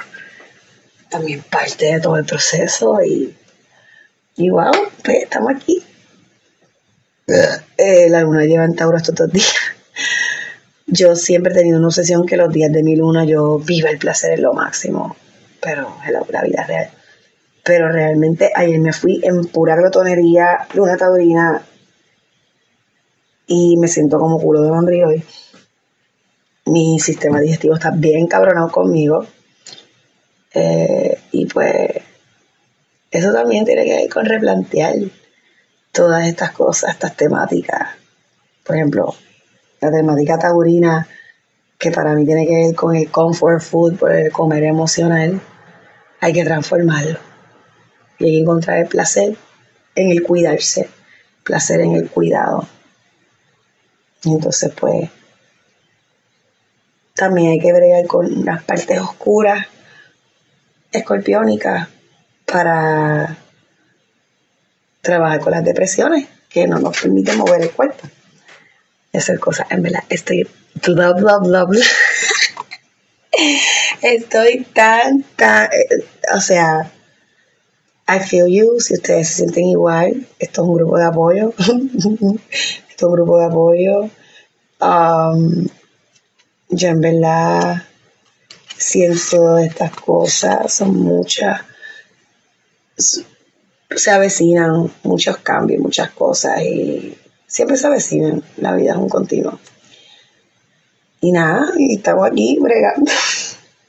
también 1.09 1.43
parte 1.49 1.85
de 1.85 1.99
todo 2.01 2.17
el 2.17 2.25
proceso 2.25 3.01
y, 3.03 3.35
y 4.35 4.49
wow, 4.49 4.71
pues 5.03 5.23
estamos 5.23 5.53
aquí. 5.55 5.83
Eh, 7.83 8.09
la 8.11 8.21
luna 8.21 8.45
lleva 8.45 8.63
en 8.63 8.75
Tauro 8.75 8.95
estos 8.97 9.15
dos 9.15 9.31
días. 9.31 9.55
Yo 10.85 11.15
siempre 11.15 11.51
he 11.51 11.55
tenido 11.55 11.79
una 11.79 11.87
obsesión 11.87 12.27
que 12.27 12.37
los 12.37 12.53
días 12.53 12.71
de 12.71 12.83
mi 12.83 12.95
luna 12.95 13.25
yo 13.25 13.57
viva 13.57 13.89
el 13.89 13.97
placer 13.97 14.33
en 14.33 14.43
lo 14.43 14.53
máximo, 14.53 15.15
pero 15.59 15.95
es 16.05 16.11
la, 16.11 16.41
vida 16.43 16.63
real. 16.67 16.89
Pero 17.63 17.91
realmente 17.91 18.51
ayer 18.53 18.79
me 18.79 18.93
fui 18.93 19.19
en 19.23 19.45
pura 19.45 19.75
glotonería, 19.77 20.67
luna 20.73 20.95
taurina, 20.97 21.63
y 23.47 23.77
me 23.77 23.87
siento 23.87 24.19
como 24.19 24.39
culo 24.39 24.61
de 24.61 24.69
mandrillo 24.69 25.07
hoy. 25.07 25.23
Mi 26.65 26.99
sistema 26.99 27.39
digestivo 27.39 27.75
está 27.75 27.89
bien 27.91 28.27
cabronado 28.27 28.69
conmigo. 28.69 29.25
Eh, 30.53 31.17
y 31.31 31.45
pues 31.47 31.89
eso 33.09 33.33
también 33.33 33.65
tiene 33.65 33.85
que 33.85 33.95
ver 33.95 34.09
con 34.09 34.25
replantear 34.25 34.95
todas 35.91 36.27
estas 36.27 36.51
cosas, 36.51 36.91
estas 36.91 37.15
temáticas. 37.15 37.89
Por 38.63 38.75
ejemplo, 38.75 39.15
la 39.79 39.91
temática 39.91 40.37
taurina, 40.37 41.07
que 41.77 41.91
para 41.91 42.13
mí 42.13 42.25
tiene 42.25 42.45
que 42.45 42.55
ver 42.55 42.75
con 42.75 42.95
el 42.95 43.09
comfort 43.09 43.61
food, 43.61 43.97
por 43.97 44.11
el 44.11 44.31
comer 44.31 44.63
emocional, 44.63 45.41
hay 46.19 46.33
que 46.33 46.45
transformarlo. 46.45 47.19
Y 48.19 48.25
hay 48.25 48.31
que 48.31 48.39
encontrar 48.39 48.77
el 48.77 48.87
placer 48.87 49.35
en 49.95 50.11
el 50.11 50.23
cuidarse, 50.23 50.89
placer 51.43 51.81
en 51.81 51.95
el 51.95 52.09
cuidado. 52.09 52.67
Y 54.23 54.33
entonces, 54.33 54.71
pues, 54.79 55.09
también 57.15 57.51
hay 57.51 57.59
que 57.59 57.73
bregar 57.73 58.05
con 58.05 58.45
las 58.45 58.63
partes 58.63 58.99
oscuras, 58.99 59.65
escorpiónicas, 60.91 61.89
para 62.45 63.37
trabajar 65.01 65.41
con 65.41 65.51
las 65.51 65.63
depresiones 65.63 66.27
que 66.49 66.67
no 66.67 66.79
nos 66.79 66.99
permiten 66.99 67.37
mover 67.37 67.61
el 67.61 67.71
cuerpo. 67.71 68.07
Y 69.13 69.17
hacer 69.17 69.39
cosas, 69.39 69.67
en 69.69 69.81
verdad, 69.81 70.03
estoy 70.09 70.47
bla 70.87 71.13
bla 71.13 71.37
bla 71.37 71.65
bla. 71.65 71.85
estoy 74.01 74.65
tan, 74.73 75.23
tan, 75.35 75.65
eh, 75.65 76.05
o 76.33 76.39
sea, 76.39 76.91
I 78.07 78.19
feel 78.19 78.47
you, 78.47 78.79
si 78.79 78.95
ustedes 78.95 79.29
se 79.29 79.35
sienten 79.35 79.65
igual, 79.65 80.27
esto 80.39 80.61
es 80.61 80.67
un 80.67 80.75
grupo 80.75 80.97
de 80.97 81.05
apoyo, 81.05 81.53
esto 81.57 82.39
es 82.89 83.03
un 83.03 83.13
grupo 83.13 83.39
de 83.39 83.45
apoyo. 83.45 84.09
Um, 84.81 85.67
yo 86.69 86.87
en 86.87 87.01
verdad 87.01 87.83
siento 88.77 89.57
estas 89.57 89.91
cosas, 89.91 90.73
son 90.73 90.97
muchas, 90.97 91.61
se 93.95 94.11
avecinan 94.11 94.91
muchos 95.03 95.37
cambios, 95.37 95.81
muchas 95.81 96.11
cosas 96.11 96.61
y 96.61 97.17
siempre 97.47 97.77
se 97.77 97.87
avecinan, 97.87 98.43
la 98.57 98.73
vida 98.75 98.91
es 98.91 98.97
un 98.97 99.09
continuo. 99.09 99.59
Y 101.19 101.31
nada, 101.31 101.71
y 101.77 101.95
estamos 101.95 102.27
aquí 102.27 102.57
bregando, 102.59 103.11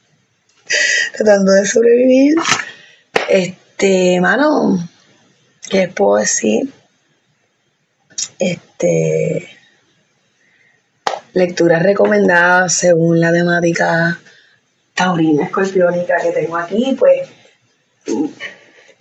tratando 1.15 1.51
de 1.53 1.65
sobrevivir. 1.65 2.35
Este, 3.29 4.19
mano, 4.21 4.77
¿qué 5.69 5.87
puedo 5.87 6.17
decir? 6.17 6.71
Este, 8.37 9.49
lecturas 11.33 11.81
recomendadas 11.81 12.73
según 12.73 13.19
la 13.19 13.31
temática 13.31 14.19
taurina 14.93 15.45
escorpiónica 15.45 16.17
que 16.21 16.31
tengo 16.31 16.57
aquí, 16.57 16.95
pues 16.99 17.27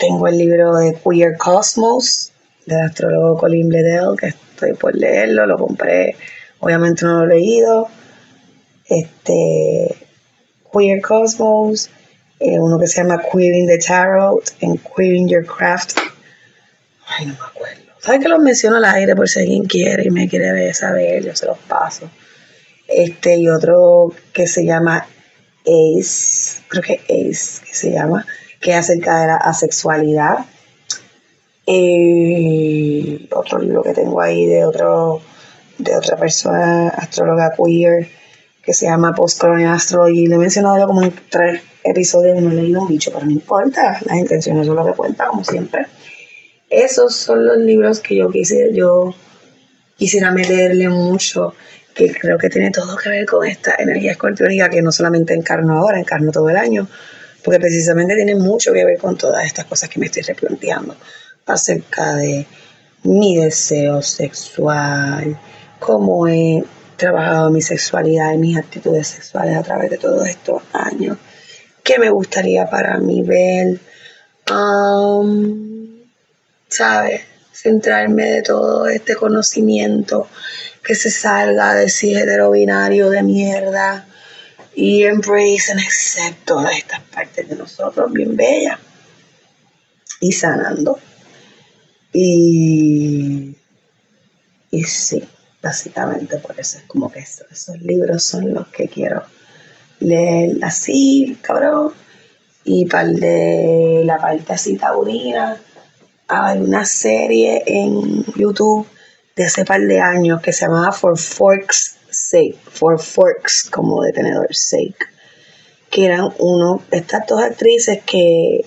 tengo 0.02 0.26
el 0.26 0.37
libro 0.37 0.75
de 0.78 0.97
Queer 0.97 1.37
Cosmos 1.38 2.32
del 2.66 2.80
astrólogo 2.80 3.38
Colin 3.38 3.68
Bledel, 3.68 4.16
que 4.18 4.26
estoy 4.26 4.73
por 4.73 4.97
leerlo, 4.97 5.47
lo 5.47 5.56
compré, 5.56 6.16
obviamente 6.59 7.04
no 7.04 7.25
lo 7.25 7.32
he 7.32 7.38
leído. 7.38 7.87
Este 8.85 9.94
Queer 10.73 11.00
Cosmos, 11.00 11.88
eh, 12.40 12.59
uno 12.59 12.80
que 12.80 12.88
se 12.88 13.00
llama 13.00 13.23
Queering 13.23 13.68
the 13.68 13.78
Tarot 13.78 14.42
en 14.61 14.76
Queering 14.76 15.28
Your 15.28 15.47
Craft. 15.47 15.97
Ay, 17.06 17.26
no 17.26 17.35
me 17.35 17.47
acuerdo. 17.47 17.82
¿Sabes 18.00 18.23
que 18.23 18.28
los 18.28 18.40
menciono 18.40 18.78
al 18.78 18.85
aire 18.87 19.14
por 19.14 19.28
si 19.28 19.38
alguien 19.38 19.66
quiere 19.66 20.02
y 20.04 20.11
me 20.11 20.28
quiere 20.28 20.75
saber? 20.75 21.25
Yo 21.25 21.37
se 21.37 21.47
los 21.47 21.59
paso. 21.59 22.11
Este 22.88 23.37
y 23.37 23.49
otro 23.49 24.12
que 24.32 24.49
se 24.49 24.64
llama 24.64 25.06
Ace, 25.64 26.61
creo 26.66 26.82
que 26.82 26.94
Ace, 27.04 27.64
que 27.64 27.73
se 27.73 27.92
llama, 27.92 28.26
que 28.62 28.71
es 28.71 28.76
acerca 28.78 29.21
de 29.21 29.26
la 29.26 29.37
asexualidad. 29.37 30.47
Eh, 31.66 33.28
otro 33.33 33.59
libro 33.59 33.83
que 33.83 33.92
tengo 33.92 34.21
ahí 34.21 34.47
de 34.47 34.64
otro 34.64 35.21
de 35.78 35.97
otra 35.97 36.16
persona, 36.16 36.88
astróloga 36.88 37.52
queer, 37.57 38.09
que 38.62 38.73
se 38.73 38.87
llama 38.87 39.14
Postcolonial 39.14 39.75
Astrology. 39.75 40.26
Le 40.26 40.37
he 40.37 40.38
mencionado 40.38 40.87
como 40.87 41.02
en 41.02 41.12
tres 41.28 41.61
episodios 41.83 42.38
y 42.38 42.40
no 42.40 42.52
he 42.52 42.54
leído 42.54 42.83
un 42.83 42.88
bicho, 42.88 43.11
pero 43.12 43.26
no 43.26 43.33
importa, 43.33 43.99
las 44.04 44.16
intenciones 44.16 44.66
son 44.66 44.76
lo 44.76 44.87
que 44.87 44.92
cuenta, 44.92 45.26
como 45.26 45.45
siempre. 45.45 45.87
Esos 46.71 47.16
son 47.16 47.45
los 47.45 47.59
libros 47.59 48.00
que 48.00 48.16
yo 48.16 48.31
quise, 48.31 48.71
yo 48.73 49.14
quisiera 49.97 50.31
meterle 50.31 50.88
mucho, 50.88 51.54
que 51.95 52.14
creo 52.14 52.38
que 52.38 52.49
tiene 52.49 52.71
todo 52.71 52.97
que 52.97 53.09
ver 53.09 53.26
con 53.26 53.47
esta 53.47 53.75
energía 53.78 54.12
escorpiónica 54.12 54.71
que 54.71 54.81
no 54.83 54.92
solamente 54.92 55.35
encarno 55.35 55.76
ahora, 55.76 55.99
encarno 55.99 56.31
todo 56.31 56.49
el 56.49 56.57
año, 56.57 56.88
porque 57.43 57.61
precisamente 57.61 58.15
tiene 58.15 58.35
mucho 58.35 58.73
que 58.73 58.85
ver 58.85 58.99
con 58.99 59.17
todas 59.17 59.45
estas 59.45 59.65
cosas 59.65 59.89
que 59.89 59.99
me 59.99 60.07
estoy 60.07 60.23
replanteando 60.23 60.97
acerca 61.47 62.17
de 62.17 62.47
mi 63.05 63.37
deseo 63.37 64.01
sexual, 64.03 65.39
cómo 65.79 66.29
he 66.29 66.63
trabajado 66.97 67.51
mi 67.51 67.61
sexualidad 67.61 68.33
y 68.33 68.39
mis 68.39 68.57
actitudes 68.57 69.09
sexuales 69.09 69.57
a 69.57 69.63
través 69.63 69.91
de 69.91 69.99
todos 69.99 70.27
estos 70.29 70.63
años, 70.73 71.19
qué 71.83 71.99
me 71.99 72.11
gustaría 72.11 72.71
para 72.71 72.99
mí 72.99 73.23
ver, 73.23 73.81
um, 74.53 75.99
¿sabes? 76.69 77.23
Centrarme 77.53 78.31
de 78.31 78.43
todo 78.43 78.87
este 78.87 79.17
conocimiento 79.17 80.29
que 80.85 80.95
se 80.95 81.11
salga 81.11 81.75
de 81.75 81.87
ese 81.87 82.13
hetero 82.13 82.53
binario 82.53 83.11
de 83.11 83.23
mierda 83.23 84.07
y 84.75 85.05
embrace 85.05 85.71
and 85.71 85.81
accept 85.81 86.47
todas 86.47 86.76
estas 86.76 87.00
partes 87.00 87.49
de 87.49 87.57
nosotros 87.57 88.12
bien 88.12 88.37
bellas 88.37 88.79
y 90.21 90.33
sanando. 90.33 90.99
Y, 92.12 93.57
y 94.71 94.85
sí, 94.85 95.23
básicamente 95.62 96.38
por 96.38 96.59
eso 96.59 96.79
es 96.79 96.85
como 96.85 97.11
que 97.11 97.21
esos 97.21 97.81
libros 97.81 98.25
son 98.25 98.55
los 98.55 98.69
que 98.69 98.88
quiero 98.88 99.23
leer 100.00 100.59
así, 100.62 101.38
cabrón. 101.43 101.93
Y 102.64 102.87
para 102.87 103.09
de 103.09 104.02
la 104.05 104.19
parte 104.19 104.52
así 104.52 104.76
taurina, 104.76 105.61
hay 106.29 106.59
una 106.61 106.85
serie 106.85 107.62
en 107.67 108.25
YouTube 108.37 108.87
de 109.35 109.45
hace 109.45 109.64
par 109.64 109.81
de 109.81 110.00
años 110.00 110.41
que 110.41 110.52
se 110.52 110.67
llamaba 110.67 110.93
For 110.93 111.19
Forks 111.19 111.92
Sake, 112.12 112.59
For 112.71 113.00
Forks 113.00 113.69
como 113.71 114.02
de 114.02 114.12
tenedor 114.12 114.54
sake, 114.54 115.07
que 115.90 116.07
eran 116.07 116.33
uno, 116.38 116.83
estas 116.90 117.26
dos 117.26 117.42
actrices 117.42 118.02
que 118.04 118.64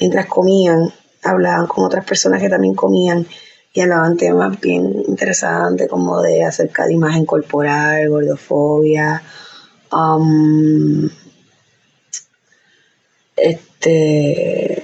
mientras 0.00 0.26
comían, 0.26 0.92
hablaban 1.22 1.66
con 1.66 1.84
otras 1.84 2.04
personas 2.04 2.40
que 2.40 2.48
también 2.48 2.74
comían 2.74 3.26
y 3.72 3.80
hablaban 3.80 4.16
temas 4.16 4.58
bien 4.60 5.04
interesantes 5.06 5.88
como 5.88 6.22
de 6.22 6.44
acerca 6.44 6.86
de 6.86 6.94
imagen 6.94 7.26
corporal, 7.26 8.08
gordofobia, 8.08 9.22
um, 9.92 11.08
este, 13.36 14.82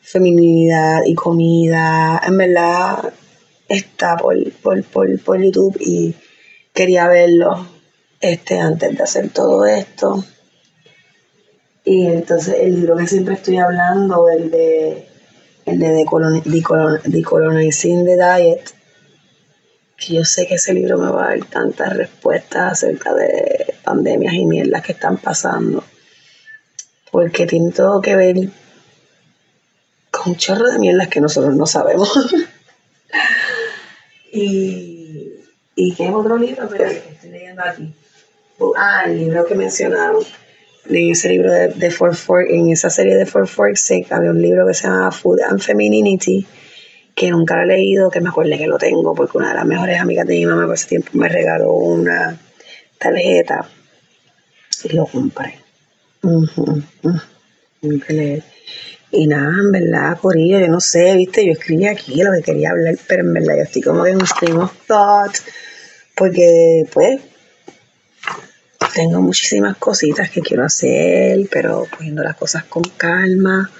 feminidad 0.00 1.02
y 1.04 1.14
comida. 1.14 2.20
En 2.26 2.36
verdad 2.38 3.12
está 3.68 4.16
por, 4.16 4.36
por, 4.62 4.82
por, 4.84 5.20
por 5.20 5.42
YouTube 5.42 5.76
y 5.80 6.14
quería 6.72 7.08
verlo 7.08 7.66
este, 8.20 8.58
antes 8.58 8.96
de 8.96 9.02
hacer 9.02 9.30
todo 9.30 9.66
esto. 9.66 10.24
Y 11.84 12.06
entonces 12.06 12.56
el 12.60 12.76
libro 12.76 12.96
que 12.96 13.06
siempre 13.06 13.34
estoy 13.34 13.58
hablando, 13.58 14.30
el 14.30 14.50
de 14.50 15.08
el 15.64 15.78
de 15.78 16.06
Decolonizing 17.04 18.04
the 18.04 18.16
Diet, 18.16 18.70
que 19.96 20.14
yo 20.14 20.24
sé 20.24 20.46
que 20.46 20.56
ese 20.56 20.74
libro 20.74 20.98
me 20.98 21.10
va 21.10 21.26
a 21.26 21.28
dar 21.28 21.44
tantas 21.46 21.96
respuestas 21.96 22.72
acerca 22.72 23.14
de 23.14 23.74
pandemias 23.84 24.34
y 24.34 24.44
mierdas 24.44 24.82
que 24.82 24.92
están 24.92 25.18
pasando, 25.18 25.84
porque 27.10 27.46
tiene 27.46 27.70
todo 27.70 28.00
que 28.00 28.16
ver 28.16 28.36
con 30.10 30.32
un 30.32 30.36
chorro 30.36 30.70
de 30.70 30.78
mierdas 30.78 31.08
que 31.08 31.20
nosotros 31.20 31.54
no 31.54 31.66
sabemos. 31.66 32.12
y, 34.32 34.91
y 35.88 35.92
qué 35.92 36.04
es 36.06 36.14
otro 36.14 36.36
libro 36.36 36.64
estoy 36.64 37.30
leyendo 37.30 37.62
aquí. 37.64 37.92
Ah, 38.76 39.04
el 39.06 39.18
libro 39.18 39.44
que 39.44 39.54
mencionaron. 39.54 40.22
Leí 40.86 41.10
ese 41.12 41.28
libro 41.28 41.52
de, 41.52 41.68
de 41.68 41.90
Four 41.90 42.14
Fork, 42.14 42.46
en 42.50 42.70
esa 42.70 42.90
serie 42.90 43.16
de 43.16 43.26
Four 43.26 43.46
Forks 43.46 43.92
había 44.10 44.30
un 44.30 44.42
libro 44.42 44.66
que 44.66 44.74
se 44.74 44.88
llama 44.88 45.12
Food 45.12 45.40
and 45.48 45.60
Femininity, 45.60 46.46
que 47.14 47.30
nunca 47.30 47.56
lo 47.56 47.62
he 47.62 47.66
leído, 47.66 48.10
que 48.10 48.20
me 48.20 48.30
acuerdo 48.30 48.56
que 48.56 48.66
lo 48.66 48.78
tengo, 48.78 49.14
porque 49.14 49.38
una 49.38 49.48
de 49.48 49.54
las 49.54 49.66
mejores 49.66 50.00
amigas 50.00 50.26
de 50.26 50.34
mi 50.34 50.46
mamá 50.46 50.66
por 50.66 50.74
ese 50.74 50.88
tiempo 50.88 51.10
me 51.14 51.28
regaló 51.28 51.72
una 51.72 52.38
tarjeta 52.98 53.68
y 54.84 54.92
lo 54.94 55.06
compré. 55.06 55.58
Y 59.14 59.26
nada, 59.26 59.52
en 59.60 59.72
verdad, 59.72 60.18
Corillo, 60.18 60.58
yo 60.58 60.68
no 60.68 60.80
sé, 60.80 61.14
viste, 61.16 61.44
yo 61.44 61.52
escribí 61.52 61.86
aquí 61.86 62.22
lo 62.22 62.32
que 62.32 62.42
quería 62.42 62.70
hablar, 62.70 62.94
pero 63.06 63.22
en 63.22 63.34
verdad 63.34 63.56
yo 63.56 63.62
estoy 63.64 63.82
como 63.82 64.04
que 64.04 64.10
en 64.10 64.16
un 64.16 64.26
stream 64.26 64.58
of 64.58 64.72
thought, 64.86 65.34
porque 66.14 66.84
pues 66.92 67.20
tengo 68.94 69.20
muchísimas 69.20 69.76
cositas 69.76 70.30
que 70.30 70.40
quiero 70.40 70.64
hacer, 70.64 71.48
pero 71.50 71.86
poniendo 71.96 72.22
las 72.22 72.36
cosas 72.36 72.64
con 72.64 72.82
calma. 72.82 73.70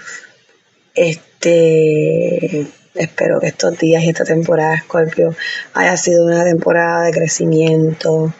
Este, 0.94 2.66
espero 2.94 3.40
que 3.40 3.48
estos 3.48 3.78
días 3.78 4.02
y 4.02 4.10
esta 4.10 4.24
temporada 4.24 4.78
Scorpio 4.80 5.34
haya 5.74 5.96
sido 5.96 6.24
una 6.24 6.44
temporada 6.44 7.04
de 7.04 7.12
crecimiento, 7.12 8.34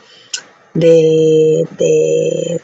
de, 0.75 1.67
de, 1.79 2.61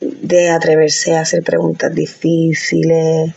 de 0.00 0.50
atreverse 0.50 1.16
a 1.16 1.20
hacer 1.20 1.42
preguntas 1.42 1.94
difíciles, 1.94 3.32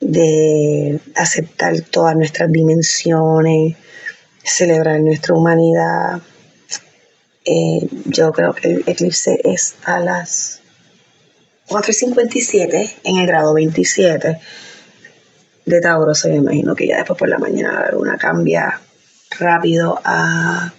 de 0.00 0.98
aceptar 1.14 1.80
todas 1.82 2.16
nuestras 2.16 2.50
dimensiones, 2.50 3.76
celebrar 4.42 5.00
nuestra 5.00 5.34
humanidad 5.34 6.20
eh, 7.44 7.88
yo 8.04 8.32
creo 8.32 8.52
que 8.52 8.68
el 8.68 8.84
eclipse 8.86 9.40
es 9.44 9.74
a 9.84 9.98
las 9.98 10.60
4.57 11.68 12.96
en 13.04 13.16
el 13.16 13.26
grado 13.26 13.54
27 13.54 14.38
de 15.64 15.80
Tauro. 15.80 16.14
Se 16.14 16.28
me 16.28 16.36
imagino 16.36 16.74
que 16.74 16.86
ya 16.86 16.98
después 16.98 17.18
por 17.18 17.28
la 17.28 17.38
mañana 17.38 17.80
la 17.80 17.90
luna 17.92 18.18
cambia 18.18 18.80
rápido 19.38 19.98
a, 20.04 20.72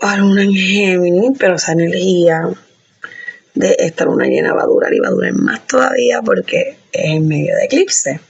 a 0.00 0.16
luna 0.16 0.42
en 0.42 0.54
Géminis, 0.54 1.38
pero 1.38 1.56
esa 1.56 1.72
energía 1.72 2.48
de 3.54 3.76
esta 3.80 4.06
luna 4.06 4.26
llena 4.26 4.54
va 4.54 4.62
a 4.62 4.66
durar 4.66 4.94
y 4.94 5.00
va 5.00 5.08
a 5.08 5.12
durar 5.12 5.32
más 5.34 5.66
todavía 5.66 6.22
porque 6.22 6.78
es 6.92 7.04
en 7.04 7.28
medio 7.28 7.54
de 7.56 7.64
eclipse. 7.64 8.20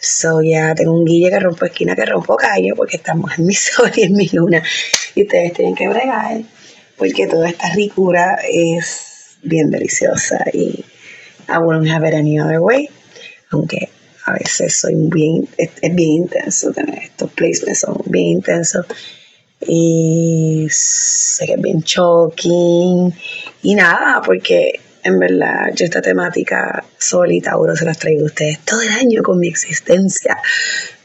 So 0.00 0.42
ya 0.42 0.74
tengo 0.76 0.92
un 0.92 1.04
guille 1.04 1.30
que 1.30 1.40
rompo 1.40 1.66
esquina, 1.66 1.96
que 1.96 2.06
rompo 2.06 2.36
caño, 2.36 2.74
porque 2.76 2.96
estamos 2.96 3.36
en 3.36 3.46
mi 3.46 3.54
sol 3.54 3.90
y 3.96 4.02
en 4.02 4.12
mi 4.14 4.28
luna. 4.32 4.62
Y 5.14 5.22
ustedes 5.22 5.52
tienen 5.54 5.74
que 5.74 5.88
bregar, 5.88 6.42
porque 6.96 7.26
toda 7.26 7.48
esta 7.48 7.70
ricura 7.70 8.38
es 8.48 9.38
bien 9.42 9.70
deliciosa. 9.70 10.44
Y 10.52 10.84
I 11.48 11.58
wouldn't 11.58 11.88
have 11.88 12.06
it 12.06 12.14
any 12.14 12.38
other 12.38 12.60
way. 12.60 12.88
Aunque 13.50 13.88
a 14.26 14.32
veces 14.32 14.78
soy 14.78 14.94
bien, 14.94 15.48
es, 15.56 15.70
bien 15.80 16.24
intenso 16.24 16.70
tener 16.70 16.98
estos 16.98 17.32
placements, 17.32 17.80
son 17.80 18.00
bien 18.06 18.26
intensos. 18.26 18.86
Y 19.60 20.68
sé 20.70 21.46
que 21.46 21.54
es 21.54 21.60
bien 21.60 21.80
shocking. 21.80 23.12
Y 23.62 23.74
nada, 23.74 24.22
porque 24.24 24.80
en 25.02 25.18
verdad, 25.18 25.70
yo 25.74 25.84
esta 25.84 26.02
temática 26.02 26.84
Sol 26.98 27.32
y 27.32 27.40
Tauro 27.40 27.76
se 27.76 27.84
las 27.84 27.98
traigo 27.98 28.22
a 28.22 28.26
ustedes 28.26 28.58
todo 28.60 28.82
el 28.82 28.90
año 28.90 29.22
con 29.22 29.38
mi 29.38 29.48
existencia. 29.48 30.38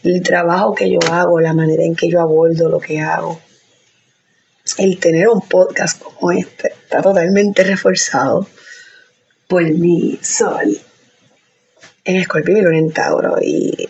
El 0.04 0.22
trabajo 0.22 0.74
que 0.74 0.92
yo 0.92 1.00
hago, 1.12 1.40
la 1.40 1.54
manera 1.54 1.84
en 1.84 1.96
que 1.96 2.10
yo 2.10 2.20
abordo 2.20 2.70
lo 2.70 2.80
que 2.80 3.00
hago. 3.00 3.40
El 4.78 5.00
tener 5.00 5.28
un 5.28 5.42
podcast 5.42 6.02
como 6.02 6.32
este 6.32 6.70
está 6.70 7.02
totalmente 7.02 7.64
reforzado 7.64 8.48
por 9.48 9.64
mi 9.64 10.20
Sol 10.22 10.80
en 12.06 12.16
Escorpio 12.16 12.58
y 12.58 12.78
en 12.78 12.92
Tauro. 12.92 13.36
Y, 13.42 13.90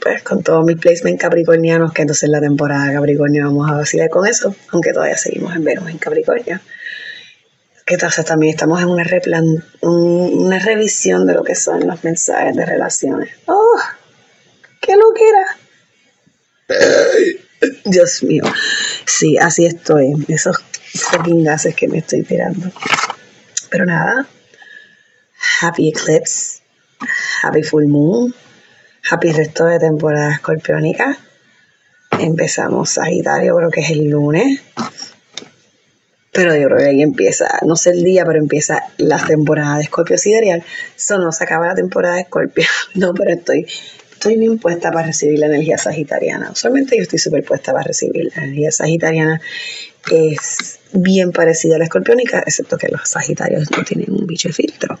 pues 0.00 0.22
con 0.22 0.42
todos 0.42 0.64
mis 0.66 0.76
placements 0.76 1.20
capricornianos, 1.20 1.92
que 1.92 2.02
entonces 2.02 2.28
la 2.28 2.40
temporada 2.40 2.92
Capricornio 2.92 3.46
vamos 3.46 3.70
a 3.70 3.74
vacilar 3.74 4.10
con 4.10 4.26
eso, 4.26 4.54
aunque 4.70 4.92
todavía 4.92 5.16
seguimos 5.16 5.56
en 5.56 5.64
Venus 5.64 5.88
en 5.88 5.98
Capricornio. 5.98 6.60
Que 7.86 7.94
entonces 7.94 8.24
también 8.24 8.54
estamos 8.54 8.82
en 8.82 8.88
una, 8.88 9.04
replan 9.04 9.64
una 9.80 10.58
revisión 10.58 11.26
de 11.26 11.34
lo 11.34 11.44
que 11.44 11.54
son 11.54 11.86
los 11.86 12.02
mensajes 12.02 12.54
de 12.56 12.66
relaciones. 12.66 13.30
¡Oh! 13.46 13.78
¡Qué 14.80 14.94
loquera! 14.96 15.56
Dios 17.84 18.24
mío. 18.24 18.42
Sí, 19.04 19.38
así 19.38 19.66
estoy. 19.66 20.12
Esos 20.28 20.58
fucking 20.94 21.44
gases 21.44 21.74
que 21.76 21.88
me 21.88 21.98
estoy 21.98 22.22
tirando. 22.24 22.70
Pero 23.70 23.86
nada. 23.86 24.26
Happy 25.60 25.88
eclipse. 25.88 26.62
Happy 27.42 27.62
full 27.62 27.86
moon. 27.86 28.34
Happy 29.08 29.30
resto 29.30 29.66
de 29.66 29.78
temporada 29.78 30.32
escorpiónica. 30.32 31.16
Empezamos 32.18 32.90
Sagitario, 32.90 33.56
creo 33.56 33.70
que 33.70 33.80
es 33.80 33.90
el 33.90 34.08
lunes. 34.08 34.60
Pero 36.36 36.54
yo 36.54 36.66
creo 36.66 36.78
que 36.78 36.84
ahí 36.84 37.02
empieza, 37.02 37.60
no 37.66 37.76
sé 37.76 37.90
el 37.90 38.04
día, 38.04 38.24
pero 38.26 38.38
empieza 38.38 38.82
la 38.98 39.18
temporada 39.24 39.78
de 39.78 39.84
Escorpio 39.84 40.18
sidereal. 40.18 40.62
Eso 40.94 41.18
no 41.18 41.32
se 41.32 41.44
acaba 41.44 41.66
la 41.66 41.74
temporada 41.74 42.16
de 42.16 42.22
Escorpio. 42.22 42.66
No, 42.94 43.14
pero 43.14 43.32
estoy 43.32 43.66
estoy 44.12 44.36
bien 44.36 44.58
puesta 44.58 44.90
para 44.90 45.06
recibir 45.06 45.38
la 45.38 45.46
energía 45.46 45.78
sagitariana. 45.78 46.50
Usualmente 46.50 46.96
yo 46.96 47.02
estoy 47.02 47.18
súper 47.18 47.44
puesta 47.44 47.72
para 47.72 47.84
recibir 47.84 48.30
la 48.34 48.44
energía 48.44 48.70
sagitariana. 48.70 49.40
Es 50.10 50.78
bien 50.92 51.32
parecida 51.32 51.76
a 51.76 51.78
la 51.78 51.84
escorpiónica, 51.84 52.40
excepto 52.40 52.76
que 52.76 52.88
los 52.88 53.08
sagitarios 53.08 53.70
no 53.70 53.82
tienen 53.82 54.12
un 54.12 54.26
bicho 54.26 54.48
de 54.48 54.54
filtro 54.54 54.98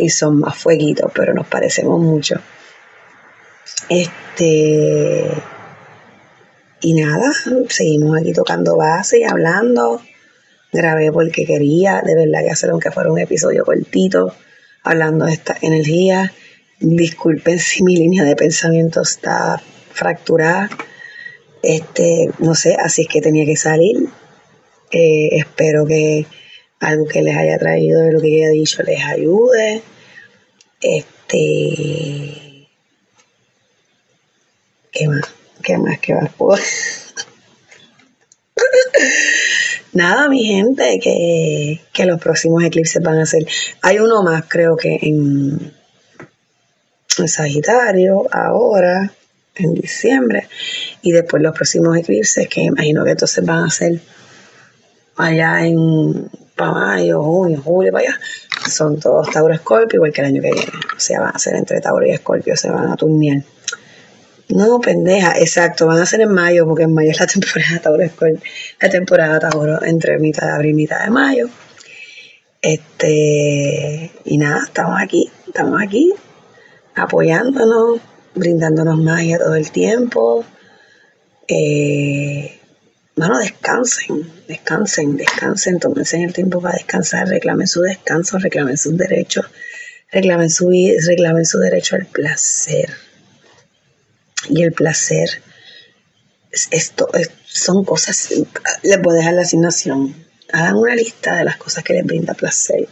y 0.00 0.08
son 0.08 0.40
más 0.40 0.56
fueguitos, 0.56 1.12
pero 1.14 1.34
nos 1.34 1.46
parecemos 1.46 2.00
mucho. 2.00 2.40
Este. 3.88 5.30
Y 6.82 6.94
nada, 6.94 7.30
seguimos 7.68 8.18
aquí 8.18 8.32
tocando 8.32 8.76
base 8.76 9.18
y 9.18 9.24
hablando. 9.24 10.00
Grabé 10.72 11.10
porque 11.10 11.44
quería, 11.44 12.02
de 12.04 12.14
verdad 12.14 12.44
que 12.44 12.50
hacer 12.50 12.70
aunque 12.70 12.90
fuera 12.90 13.10
un 13.10 13.18
episodio 13.18 13.64
cortito, 13.64 14.34
hablando 14.82 15.26
de 15.26 15.32
esta 15.32 15.56
energía. 15.60 16.32
Disculpen 16.78 17.58
si 17.58 17.82
mi 17.82 17.96
línea 17.96 18.24
de 18.24 18.36
pensamiento 18.36 19.02
está 19.02 19.60
fracturada. 19.92 20.70
Este, 21.62 22.30
no 22.38 22.54
sé, 22.54 22.76
así 22.78 23.02
es 23.02 23.08
que 23.08 23.20
tenía 23.20 23.44
que 23.44 23.56
salir. 23.56 24.08
Eh, 24.92 25.28
espero 25.32 25.86
que 25.86 26.26
algo 26.80 27.06
que 27.06 27.22
les 27.22 27.36
haya 27.36 27.58
traído 27.58 28.02
de 28.02 28.12
lo 28.12 28.20
que 28.20 28.42
he 28.42 28.50
dicho 28.50 28.82
les 28.82 29.04
ayude. 29.04 29.82
Este. 30.80 32.68
¿Qué 34.92 35.08
más? 35.08 35.34
¿Qué 35.62 35.78
más? 35.78 35.98
¿Qué 36.00 36.14
más 36.14 36.32
puedo? 36.32 36.56
Nada, 39.92 40.28
mi 40.28 40.44
gente, 40.44 40.98
que, 41.02 41.80
que 41.92 42.06
los 42.06 42.20
próximos 42.20 42.62
eclipses 42.62 43.02
van 43.02 43.18
a 43.18 43.26
ser. 43.26 43.46
Hay 43.82 43.98
uno 43.98 44.22
más, 44.22 44.44
creo 44.46 44.76
que 44.76 44.98
en 45.02 45.72
Sagitario 47.26 48.26
ahora, 48.32 49.12
en 49.56 49.74
diciembre, 49.74 50.48
y 51.02 51.12
después 51.12 51.42
los 51.42 51.54
próximos 51.54 51.96
eclipses, 51.96 52.48
que 52.48 52.62
imagino 52.62 53.04
que 53.04 53.10
entonces 53.10 53.44
van 53.44 53.64
a 53.64 53.70
ser 53.70 54.00
allá 55.16 55.66
en 55.66 56.30
para 56.60 56.72
mayo, 56.72 57.22
junio, 57.22 57.60
julio, 57.64 57.90
para 57.90 58.08
allá, 58.08 58.20
son 58.68 59.00
todos 59.00 59.30
Tauro 59.30 59.54
Escorpio, 59.54 59.96
igual 59.96 60.12
que 60.12 60.20
el 60.20 60.26
año 60.26 60.42
que 60.42 60.52
viene. 60.52 60.72
O 60.94 61.00
sea, 61.00 61.20
van 61.20 61.34
a 61.34 61.38
ser 61.38 61.56
entre 61.56 61.80
Tauro 61.80 62.06
y 62.06 62.10
Escorpio, 62.10 62.54
se 62.54 62.70
van 62.70 62.92
a 62.92 62.96
turnear. 62.96 63.42
No, 64.50 64.80
pendeja, 64.80 65.38
exacto, 65.38 65.86
van 65.86 66.00
a 66.00 66.06
ser 66.06 66.22
en 66.22 66.32
mayo, 66.32 66.66
porque 66.66 66.82
en 66.82 66.92
mayo 66.92 67.10
es 67.12 67.20
la 67.20 67.26
temporada 67.34 67.78
Tauro 67.80 68.04
la 68.80 68.90
temporada 68.90 69.38
Tauro 69.38 69.82
entre 69.84 70.18
mitad 70.18 70.46
de 70.48 70.52
abril 70.52 70.72
y 70.72 70.74
mitad 70.74 71.04
de 71.04 71.10
mayo. 71.10 71.48
Este, 72.60 74.10
y 74.24 74.38
nada, 74.38 74.64
estamos 74.64 75.00
aquí, 75.00 75.30
estamos 75.46 75.80
aquí 75.80 76.12
apoyándonos, 76.94 78.00
brindándonos 78.34 78.98
magia 78.98 79.38
todo 79.38 79.54
el 79.54 79.70
tiempo. 79.70 80.44
Eh, 81.46 82.60
bueno, 83.14 83.38
descansen, 83.38 84.32
descansen, 84.48 85.16
descansen, 85.16 85.78
tómense 85.78 86.22
el 86.22 86.32
tiempo 86.32 86.60
para 86.60 86.74
descansar, 86.74 87.28
reclamen 87.28 87.68
su 87.68 87.82
descanso, 87.82 88.38
reclamen 88.38 88.76
sus 88.76 88.96
derechos, 88.96 89.46
reclamen 90.10 90.50
su, 90.50 90.70
reclamen 91.06 91.46
su 91.46 91.58
derecho 91.58 91.96
al 91.96 92.06
placer. 92.06 92.90
Y 94.48 94.62
el 94.62 94.72
placer, 94.72 95.42
esto 96.70 97.08
son 97.46 97.84
cosas, 97.84 98.30
les 98.82 99.02
voy 99.02 99.14
a 99.14 99.18
dejar 99.18 99.34
la 99.34 99.42
asignación. 99.42 100.14
Hagan 100.52 100.76
una 100.76 100.94
lista 100.94 101.36
de 101.36 101.44
las 101.44 101.56
cosas 101.56 101.84
que 101.84 101.92
les 101.92 102.04
brinda 102.04 102.34
placer. 102.34 102.88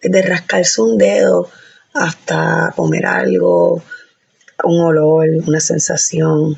Desde 0.00 0.22
rascarse 0.22 0.80
un 0.80 0.98
dedo 0.98 1.50
hasta 1.92 2.72
comer 2.76 3.06
algo, 3.06 3.82
un 4.64 4.80
olor, 4.80 5.26
una 5.46 5.60
sensación. 5.60 6.56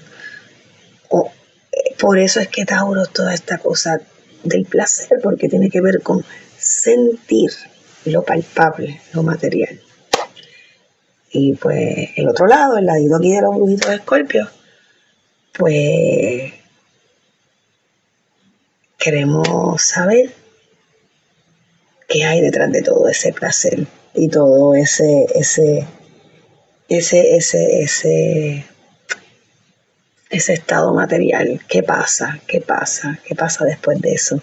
Eh, 1.73 1.95
por 1.99 2.19
eso 2.19 2.41
es 2.41 2.49
que 2.49 2.65
Tauro 2.65 3.07
toda 3.07 3.35
esta 3.35 3.59
cosa 3.59 4.01
del 4.43 4.65
placer, 4.65 5.19
porque 5.23 5.49
tiene 5.49 5.71
que 5.71 5.81
ver 5.81 6.03
con 6.03 6.25
sentir 6.59 7.51
lo 8.05 8.23
palpable, 8.23 9.01
lo 9.13 9.23
material. 9.23 9.81
Y 11.37 11.55
pues 11.57 12.11
el 12.15 12.29
otro 12.29 12.47
lado, 12.47 12.79
el 12.79 12.87
ladito 12.87 13.17
aquí 13.17 13.33
de 13.33 13.43
los 13.43 13.57
brujitos 13.57 13.91
de 13.91 13.97
Escorpio, 13.97 14.49
pues 15.53 16.53
queremos 18.97 19.83
saber 19.83 20.33
qué 22.09 22.23
hay 22.23 22.41
detrás 22.41 22.71
de 22.71 22.83
todo 22.83 23.09
ese 23.09 23.33
placer 23.33 23.85
y 24.15 24.29
todo 24.29 24.77
ese, 24.77 25.27
ese, 25.35 25.85
ese, 26.89 27.37
ese, 27.37 27.83
ese, 27.83 28.65
ese 30.31 30.53
estado 30.53 30.95
material. 30.95 31.61
¿Qué 31.69 31.83
pasa? 31.83 32.39
¿Qué 32.47 32.61
pasa? 32.61 33.19
¿Qué 33.25 33.35
pasa 33.35 33.65
después 33.65 34.01
de 34.01 34.13
eso? 34.13 34.41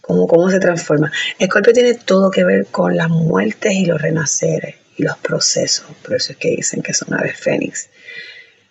¿Cómo, 0.00 0.26
cómo 0.26 0.50
se 0.50 0.58
transforma? 0.58 1.12
Escorpio 1.38 1.72
tiene 1.72 1.94
todo 1.94 2.32
que 2.32 2.42
ver 2.42 2.66
con 2.66 2.96
las 2.96 3.08
muertes 3.08 3.72
y 3.74 3.86
los 3.86 4.02
renaceres 4.02 4.87
los 5.02 5.16
procesos. 5.18 5.86
Por 6.02 6.16
eso 6.16 6.32
es 6.32 6.38
que 6.38 6.50
dicen 6.50 6.82
que 6.82 6.94
son 6.94 7.14
aves 7.14 7.38
fénix. 7.38 7.88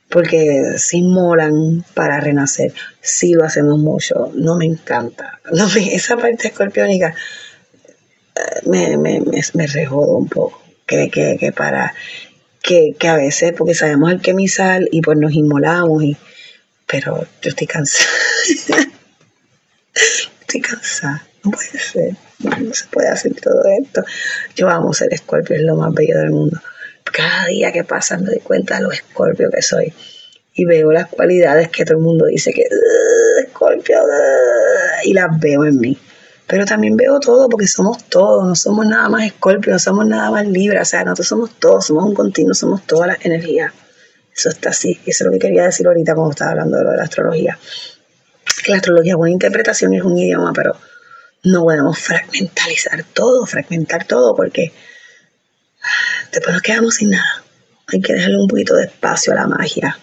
Porque 0.09 0.75
se 0.77 0.97
inmolan 0.97 1.83
para 1.93 2.19
renacer. 2.19 2.73
Sí 3.01 3.33
lo 3.33 3.43
hacemos 3.43 3.77
mucho. 3.79 4.31
No 4.35 4.55
me 4.57 4.65
encanta. 4.65 5.39
Esa 5.91 6.17
parte 6.17 6.47
escorpiónica 6.47 7.13
me, 8.65 8.97
me, 8.97 9.19
me, 9.19 9.41
me 9.53 9.67
rejodo 9.67 10.15
un 10.15 10.27
poco. 10.27 10.61
Que, 10.85 11.09
que, 11.09 11.35
que 11.37 11.51
para 11.51 11.93
que, 12.61 12.95
que, 12.97 13.07
a 13.09 13.15
veces, 13.15 13.53
porque 13.57 13.73
sabemos 13.73 14.09
el 14.11 14.21
quemisal 14.21 14.87
y 14.91 15.01
pues 15.01 15.17
nos 15.17 15.33
inmolamos, 15.33 16.03
y, 16.03 16.15
pero 16.85 17.27
yo 17.41 17.49
estoy 17.49 17.67
cansada. 17.67 18.09
estoy 20.41 20.61
cansada. 20.61 21.26
No 21.47 21.51
puede 21.51 21.79
ser. 21.79 22.15
No, 22.39 22.73
se 22.73 22.87
puede 22.87 23.07
hacer 23.07 23.33
todo 23.35 23.61
esto. 23.81 24.03
Yo 24.55 24.69
amo 24.69 24.93
ser 24.93 25.13
escorpio, 25.13 25.55
es 25.55 25.63
lo 25.63 25.75
más 25.75 25.93
bello 25.93 26.17
del 26.19 26.31
mundo. 26.31 26.59
Cada 27.03 27.47
día 27.47 27.71
que 27.71 27.83
pasa 27.83 28.17
me 28.17 28.27
doy 28.27 28.39
cuenta 28.39 28.77
de 28.77 28.83
lo 28.83 28.91
escorpio 28.91 29.49
que 29.49 29.61
soy. 29.61 29.93
Y 30.53 30.65
veo 30.65 30.91
las 30.91 31.07
cualidades 31.07 31.69
que 31.69 31.85
todo 31.85 31.97
el 31.97 32.03
mundo 32.03 32.25
dice 32.25 32.51
que 32.51 32.63
escorpio, 33.45 33.97
y 35.03 35.13
las 35.13 35.39
veo 35.39 35.65
en 35.65 35.79
mí 35.79 35.97
pero 36.47 36.65
también 36.65 36.95
veo 36.95 37.19
todo 37.19 37.49
porque 37.49 37.67
somos 37.67 38.05
todos, 38.05 38.47
no 38.47 38.55
somos 38.55 38.87
nada 38.87 39.09
más 39.09 39.25
Escorpio, 39.25 39.73
no 39.73 39.79
somos 39.79 40.07
nada 40.07 40.31
más 40.31 40.47
Libra, 40.47 40.81
o 40.81 40.85
sea, 40.85 41.03
nosotros 41.03 41.27
somos 41.27 41.59
todos, 41.59 41.85
somos 41.85 42.05
un 42.05 42.13
continuo, 42.13 42.53
somos 42.53 42.83
todas 42.87 43.07
las 43.07 43.25
energías. 43.25 43.73
Eso 44.33 44.49
está 44.49 44.69
así, 44.69 44.97
eso 45.05 45.23
es 45.23 45.25
lo 45.25 45.31
que 45.31 45.39
quería 45.39 45.63
decir 45.63 45.85
ahorita 45.85 46.13
cuando 46.13 46.31
estaba 46.31 46.51
hablando 46.51 46.77
de 46.77 46.83
lo 46.85 46.91
de 46.91 46.97
la 46.97 47.03
astrología. 47.03 47.59
Que 48.63 48.71
la 48.71 48.77
astrología 48.77 49.13
es 49.13 49.19
una 49.19 49.29
interpretación, 49.29 49.93
es 49.93 50.03
un 50.03 50.17
idioma, 50.17 50.53
pero 50.53 50.77
no 51.47 51.63
podemos 51.63 51.97
fragmentalizar 51.99 53.03
todo, 53.13 53.45
fragmentar 53.45 54.05
todo, 54.05 54.35
porque 54.35 54.71
después 56.31 56.53
nos 56.53 56.61
quedamos 56.61 56.95
sin 56.95 57.11
nada. 57.11 57.43
Hay 57.87 58.01
que 58.01 58.13
dejarle 58.13 58.37
un 58.39 58.47
poquito 58.47 58.75
de 58.75 58.85
espacio 58.85 59.33
a 59.33 59.37
la 59.37 59.47
magia. 59.47 59.97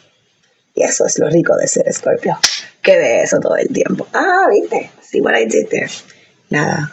Y 0.74 0.82
eso 0.82 1.06
es 1.06 1.18
lo 1.18 1.28
rico 1.28 1.56
de 1.56 1.68
ser 1.68 1.86
Escorpio, 1.86 2.38
que 2.82 2.96
ve 2.96 3.22
eso 3.22 3.38
todo 3.38 3.56
el 3.56 3.68
tiempo. 3.68 4.08
Ah, 4.12 4.46
viste, 4.50 4.90
see 5.02 5.20
what 5.20 5.34
I 5.38 5.44
did 5.46 5.68
there 5.68 5.88
nada, 6.50 6.92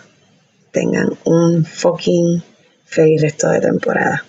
tengan 0.72 1.18
un 1.26 1.66
fucking 1.66 2.44
feliz 2.86 3.22
resto 3.22 3.50
de 3.50 3.62
temporada. 3.62 4.24